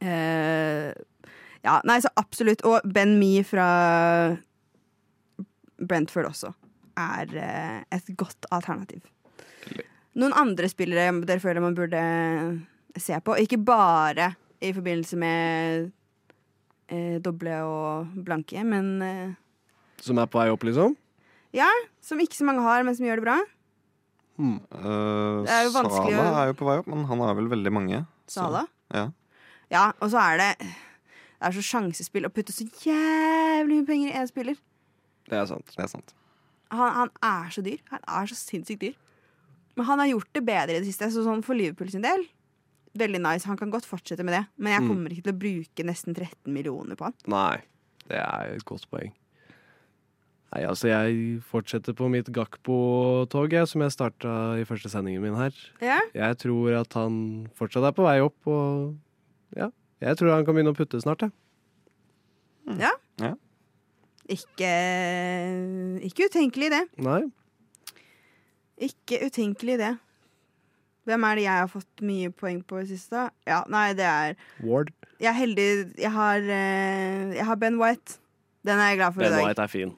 [0.02, 0.94] Eh,
[1.66, 2.62] ja, nei, så absolutt.
[2.68, 3.68] Og Ben Me fra
[5.80, 6.52] Brentford også
[7.00, 9.04] er eh, et godt alternativ.
[10.20, 12.02] Noen andre spillere dere føler man burde
[13.00, 13.38] se på?
[13.40, 15.92] Ikke bare i forbindelse med
[16.92, 19.30] eh, doble og blanke, men eh,
[20.04, 20.98] Som er på vei opp, liksom?
[21.56, 21.70] ja,
[22.04, 23.38] som ikke så mange har, men som gjør det bra.
[24.40, 27.34] Eh, Det er jo vanskelig å- Sala er jo på vei opp, men han har
[27.40, 28.04] vel veldig mange.
[28.28, 28.66] så- Sala.
[28.94, 29.08] Ja.
[29.72, 34.10] Ja, og så er det Det er så sjansespill å putte så jævlig mye penger
[34.12, 34.58] i én spiller.
[35.30, 35.70] Det er sant.
[35.76, 36.14] Det er sant.
[36.72, 37.80] Han, han er så dyr.
[37.94, 38.98] Han er så sinnssykt dyr.
[39.78, 42.26] Men han har gjort det bedre i det siste, så sånn for Liverpool sin del
[43.00, 43.46] Veldig nice.
[43.48, 44.88] Han kan godt fortsette med det, men jeg Mm.
[44.90, 47.14] kommer ikke til å bruke nesten 13 millioner på han.
[47.30, 47.62] Nei,
[48.10, 49.14] det er et godt poeng.
[50.52, 55.54] Nei, altså jeg fortsetter på mitt Gakpo-tog, som jeg starta i første sendingen min her.
[55.80, 58.98] Ja, Jeg tror at han fortsatt er på vei opp, og
[59.58, 59.70] ja,
[60.02, 61.32] jeg tror han kan begynne å putte snart, jeg.
[62.80, 62.92] ja.
[63.20, 63.34] Ja.
[64.30, 64.70] Ikke,
[66.06, 66.84] ikke utenkelig, det.
[67.02, 67.24] Nei.
[68.86, 69.96] Ikke utenkelig, det.
[71.10, 73.24] Hvem er det jeg har fått mye poeng på i siste?
[73.50, 74.92] Ja, nei, det er Ward.
[75.20, 75.66] Jeg er heldig.
[75.98, 78.20] Jeg har, eh, jeg har Ben White.
[78.64, 79.48] Den er jeg glad for Ben i dag.
[79.48, 79.96] White er fin.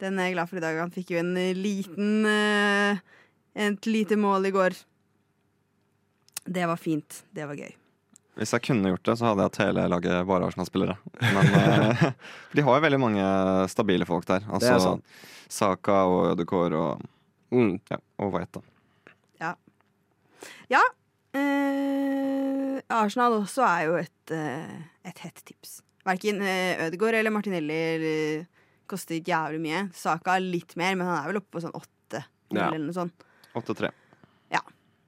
[0.00, 0.80] Den er jeg glad for i dag.
[0.80, 3.04] Han fikk jo en liten eh,
[3.54, 4.74] Et lite mål i går.
[6.48, 7.20] Det var fint.
[7.36, 7.70] Det var gøy.
[8.34, 10.96] Hvis jeg kunne gjort det, så hadde jeg hatt hele laget bare Arsenal-spillere.
[11.22, 12.04] Men eh,
[12.58, 13.26] de har jo veldig mange
[13.70, 14.42] stabile folk der.
[14.46, 14.98] Det er sånn.
[15.04, 15.26] sant.
[15.54, 17.10] Saka og Ødegaard og,
[17.54, 17.76] Mm.
[17.90, 19.52] ja, og White, da.
[20.72, 20.80] Ja.
[21.34, 24.74] Eh, Arsenal også er jo et, eh,
[25.06, 25.76] et hett tips.
[26.04, 28.44] Verken uh, Ødegaard eller Martinelli
[28.90, 29.84] koster jævlig mye.
[29.96, 32.24] Saka litt mer, men han er vel oppe på sånn åtte.
[32.52, 32.66] Ja.
[32.68, 33.24] Eller noe sånt.
[33.56, 33.88] 8-3.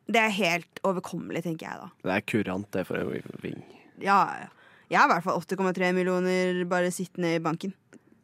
[0.07, 1.89] Det er helt overkommelig, tenker jeg da.
[2.07, 3.59] Det er kurant, det, for en ving.
[3.99, 4.49] Ja, ja.
[4.93, 7.75] jeg har i hvert fall 8,3 millioner bare sittende i banken.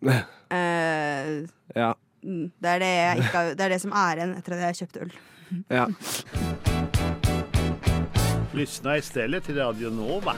[0.52, 1.94] Eh, Ja.
[2.22, 4.64] mm, det, er det, jeg ikke har, det er det som er igjen etter at
[4.66, 5.12] jeg kjøpte øl.
[5.72, 5.86] ja.
[8.52, 10.34] Lyssna istället till Radio Nova.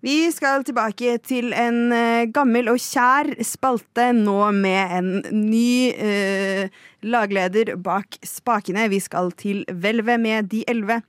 [0.00, 6.70] Vi skal tilbake til en eh, gammel og kjær spalte, nå med en ny eh,
[7.04, 8.86] lagleder bak spakene.
[8.88, 11.02] Vi skal til Hvelvet med De elleve.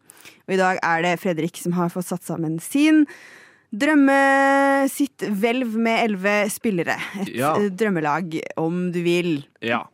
[0.48, 3.06] Og i dag er det Fredrik som har fått satt sammen sin
[3.72, 4.20] drømme...
[4.92, 6.98] Sitt hvelv med elleve spillere.
[7.22, 7.54] Et Ja.
[7.62, 9.46] eh, drømmelag, om du vil.
[9.64, 9.86] ja.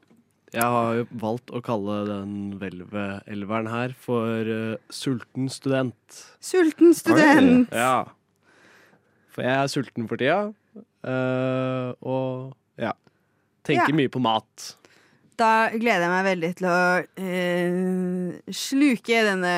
[0.55, 6.21] Jeg har jo valgt å kalle den hvelvet-elveren her for uh, Sulten student.
[6.39, 7.67] Sulten student!
[7.75, 8.05] Ja.
[9.37, 10.39] For jeg er sulten for tida,
[11.05, 12.95] uh, og ja.
[13.67, 13.97] Tenker Ja.
[13.99, 14.71] mye på mat.
[15.37, 19.53] Da gleder jeg meg veldig til å uh, sluke denne,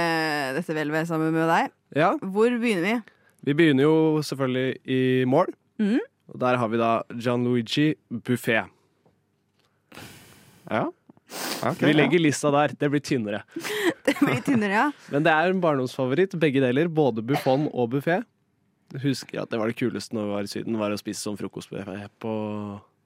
[0.57, 1.71] dette hvelvet sammen med deg.
[1.95, 2.09] Ja.
[2.19, 2.97] Hvor begynner vi?
[3.47, 3.95] Vi begynner jo
[4.27, 5.01] selvfølgelig i
[5.31, 5.53] mål.
[5.79, 6.01] Mm.
[6.33, 8.67] Og der har vi da Gianluigi Buffet.
[10.69, 10.89] Ja.
[11.63, 12.75] Okay, Vi legger lista der.
[12.75, 13.45] Det blir tynnere.
[14.09, 14.85] Det blir tynnere, ja.
[15.13, 16.89] Men det er en barndomsfavoritt, begge deler.
[16.89, 18.19] Både Buffon og buffé.
[19.03, 21.37] Husker at det var det kuleste når vi var i Syden, var å spise sånn
[21.37, 22.33] frokost på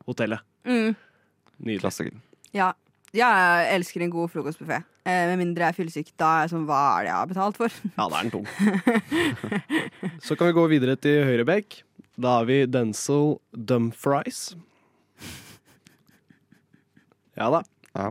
[0.08, 0.44] hotellet.
[0.64, 0.96] Mm.
[1.60, 1.82] Nydelig.
[1.84, 2.16] Klassiker.
[2.56, 2.72] Ja.
[3.14, 3.28] Ja,
[3.62, 4.80] jeg elsker en god frokostbuffé.
[5.06, 6.08] Eh, med mindre jeg er fyllesyk.
[6.18, 7.76] Da er jeg sånn, hva er det jeg har betalt for?
[8.00, 8.48] Ja, da er den tung.
[10.26, 11.84] Så kan vi gå videre til høyrebekk.
[12.18, 14.54] Da har vi Denzil Dumfries.
[17.38, 17.62] Ja da.
[17.94, 18.10] Ja.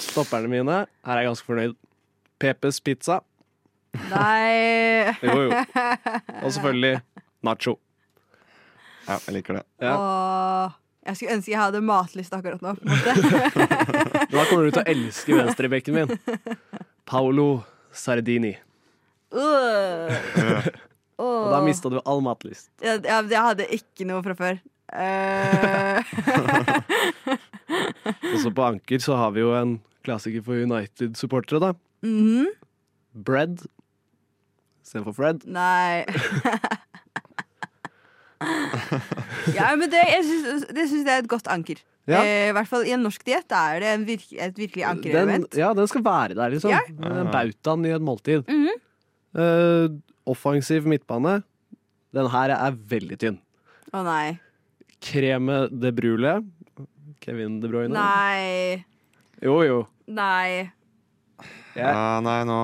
[0.00, 1.74] Stopperne mine, her er jeg ganske fornøyd.
[2.42, 3.20] Pepes Pizza.
[3.92, 5.50] Nei Jo, jo.
[6.44, 7.00] Og selvfølgelig
[7.42, 7.74] Nacho.
[9.08, 9.62] ja, jeg liker det.
[9.82, 9.96] Ja.
[9.98, 10.76] Åh,
[11.08, 12.76] Jeg skulle ønske jeg hadde matlyst akkurat nå.
[14.30, 16.12] Da kommer du til å elske venstrebekken min.
[17.10, 18.54] Paolo Sardini.
[19.34, 20.12] Uh.
[21.22, 22.70] Og da mista du all matlyst.
[22.82, 24.62] Ja, jeg hadde ikke noe fra før.
[24.92, 25.98] Uh.
[28.32, 29.76] Og så på anker så har vi jo en
[30.06, 31.72] klassiker for United-supportere, da.
[32.02, 32.46] Mm -hmm.
[33.12, 33.66] Bread
[34.92, 35.46] istedenfor Fred.
[35.48, 36.04] Nei.
[39.56, 41.80] ja, men det, syns, det syns jeg er et godt anker.
[42.10, 42.20] Ja.
[42.20, 45.54] Eh, I hvert fall i en norsk diett er det en virk, et virkelig ankerelement.
[45.56, 46.72] ja, den skal være der, liksom.
[46.74, 46.82] Ja.
[46.98, 48.44] Den bautaen i et måltid.
[48.48, 48.76] Mm -hmm.
[49.38, 51.42] uh, offensiv midtbane.
[52.12, 53.38] Den her er veldig tynn.
[53.92, 54.38] Å nei.
[55.00, 56.42] Kreme de Brule.
[57.20, 57.94] Kevin De Bruyne.
[57.94, 58.84] Nei.
[59.40, 59.86] Jo, jo.
[60.06, 60.70] Nei.
[61.72, 62.56] Jeg, Uh, nei, nå,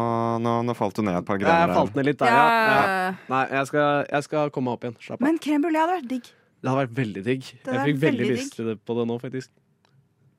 [0.44, 2.42] nå, nå falt du ned et par jeg falt ned litt der, ja.
[2.68, 3.12] ja.
[3.30, 4.98] Nei, jeg skal, jeg skal komme opp igjen.
[5.00, 5.24] Slapp av.
[5.24, 6.28] Men crème brulé hadde vært digg.
[6.58, 7.48] Det hadde vært veldig digg.
[7.64, 9.50] Det Jeg fikk veldig veldig lyst til det på det nå, faktisk.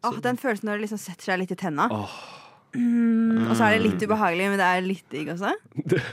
[0.06, 1.90] Åh, den følelsen når det liksom setter seg litt i tenna.
[1.92, 2.16] Oh.
[2.78, 5.56] Mm, og så er det litt ubehagelig, men det er litt digg også.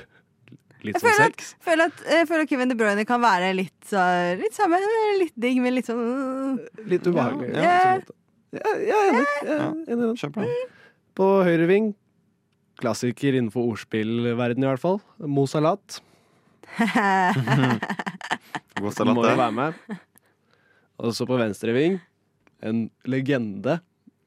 [0.84, 1.46] Litt Jeg som føler at, sex.
[1.64, 4.02] føler at, jeg føler at Kevin De Bruyne kan være litt, så,
[4.38, 4.78] litt samme.
[5.18, 6.82] Litt digg, men litt sånn øh.
[6.86, 7.48] Litt ubehagelig.
[7.56, 7.96] Ja.
[8.54, 10.10] Ja, ja, ja, ja, ja, ja, ja, ja, enig.
[10.20, 10.44] Kjør på.
[11.18, 11.88] På høyre ving,
[12.80, 16.00] klassiker innenfor ordspillverden i hvert fall, Mo Salat.
[18.76, 19.38] God salat, Må jo det.
[19.38, 19.72] være med.
[21.00, 21.98] Og så på venstre ving,
[22.64, 23.78] en legende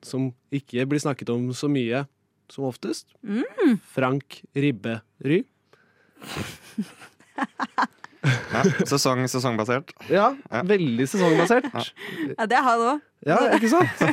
[0.05, 2.03] som ikke blir snakket om så mye
[2.49, 3.13] som oftest.
[3.93, 5.43] Frank Ribbery.
[8.51, 9.93] Ja, sesong, sesongbasert.
[10.11, 10.59] Ja, Ja.
[10.67, 11.69] veldig sesongbasert.
[11.71, 12.97] Ja, det er han òg.
[13.23, 13.95] Ja, ikke sant?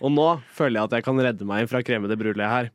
[0.00, 0.26] Og nå
[0.56, 2.70] føler jeg at jeg kan redde meg fra kremede brulé her.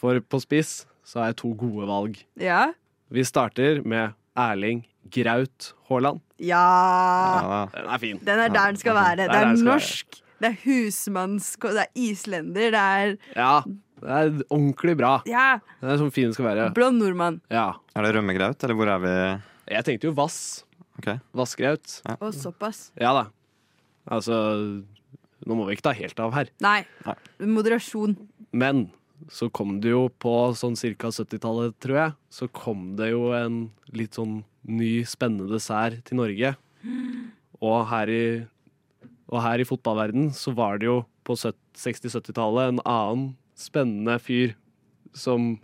[0.00, 2.18] For på spiss så har jeg to gode valg.
[2.40, 2.72] Ja.
[3.12, 6.20] Vi starter med Erling Graut Haaland.
[6.40, 6.60] ja.
[7.44, 8.18] Ja, Den er fin.
[8.24, 9.16] Den er der den skal være.
[9.16, 10.20] Det er Det er norsk.
[10.40, 13.62] Det er husmannsk, det er islender, det er Ja,
[14.02, 15.12] det er ordentlig bra.
[15.30, 15.58] Ja!
[15.80, 16.66] Det er sånn fin den skal være.
[16.74, 17.38] Blond nordmann.
[17.54, 17.74] Ja.
[17.96, 19.14] Er det rømmegraut, eller hvor er vi?
[19.76, 20.64] Jeg tenkte jo Vass.
[20.98, 21.18] Okay.
[21.34, 22.00] Vassgraut.
[22.20, 22.90] Og såpass.
[23.00, 23.24] Ja da.
[24.10, 24.36] Altså
[25.44, 26.50] Nå må vi ikke ta helt av her.
[26.64, 26.80] Nei.
[27.04, 27.16] Nei.
[27.44, 28.16] Moderasjon.
[28.54, 28.86] Men
[29.32, 31.10] så kom det jo på sånn ca.
[31.12, 36.54] 70-tallet, tror jeg, så kom det jo en litt sånn ny, spennende dessert til Norge.
[37.64, 38.24] Og her i,
[39.30, 44.56] og her i fotballverden så var det jo på 60-70-tallet en annen spennende fyr
[45.16, 45.54] som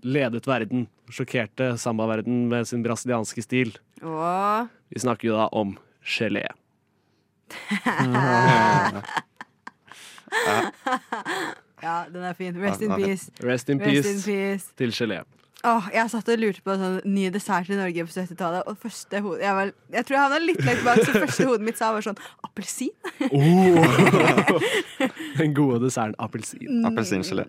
[0.00, 3.74] ledet verden, sjokkerte sambaverden med sin brasilianske stil.
[4.02, 4.70] Åh.
[4.90, 6.46] Vi snakker jo da om gelé.
[11.80, 12.52] Ja, den er fin.
[12.60, 13.30] Rest in peace.
[13.40, 14.66] Rest in Rest in peace peace.
[14.76, 15.22] til gelé.
[15.64, 19.20] Åh, jeg satt og lurte på sånn ny dessert i Norge på 70-tallet, og første
[19.20, 21.90] hodet jeg, var, jeg tror jeg havna litt langt bak, så første hodet mitt sa
[21.92, 22.94] var sånn appelsin.
[25.40, 26.80] Den gode desserten appelsin.
[26.88, 27.44] Appelsingelé.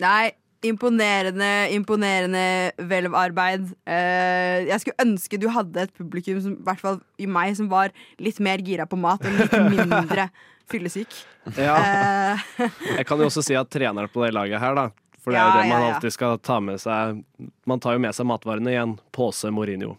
[0.00, 0.32] Nei,
[0.64, 2.44] imponerende, imponerende
[2.80, 3.66] hvelvarbeid.
[3.86, 7.68] Uh, jeg skulle ønske du hadde et publikum, som, i hvert fall i meg, som
[7.72, 7.92] var
[8.22, 10.28] litt mer gira på mat og litt mindre
[10.70, 11.12] fyllesyk.
[11.58, 11.76] Ja.
[11.76, 14.88] Uh, Jeg kan jo også si at treneren på det laget her, da.
[15.22, 15.94] For det er jo Ja, det man ja, ja.
[15.96, 17.20] alltid skal ta med seg.
[17.66, 19.96] Man tar jo med seg matvarene i en pose Mourinho.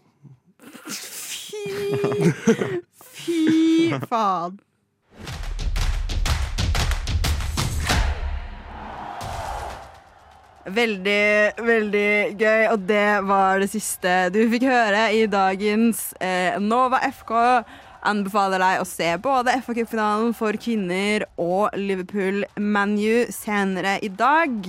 [0.88, 2.32] fy,
[3.18, 3.42] fy
[4.08, 4.56] faen.
[10.68, 17.00] Veldig, veldig gøy, og det var det siste du fikk høre i dagens eh, Nova
[17.08, 17.32] FK.
[18.08, 24.68] Anbefaler deg å se både FA Cup-finalen for kvinner og Liverpool ManU senere i dag.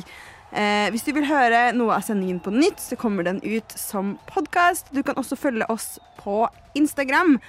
[0.54, 4.14] Eh, hvis du vil høre noe av sendingen på nytt, så kommer den ut som
[4.30, 4.94] podkast.
[4.94, 6.44] Du kan også følge oss på
[6.78, 7.40] Instagram.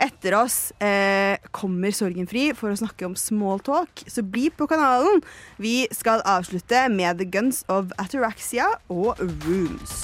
[0.00, 5.22] Etter oss eh, kommer Sorgenfri for å snakke om smalltalk, så bli på kanalen.
[5.62, 10.00] Vi skal avslutte med The Guns of Ataraxia og Rooms.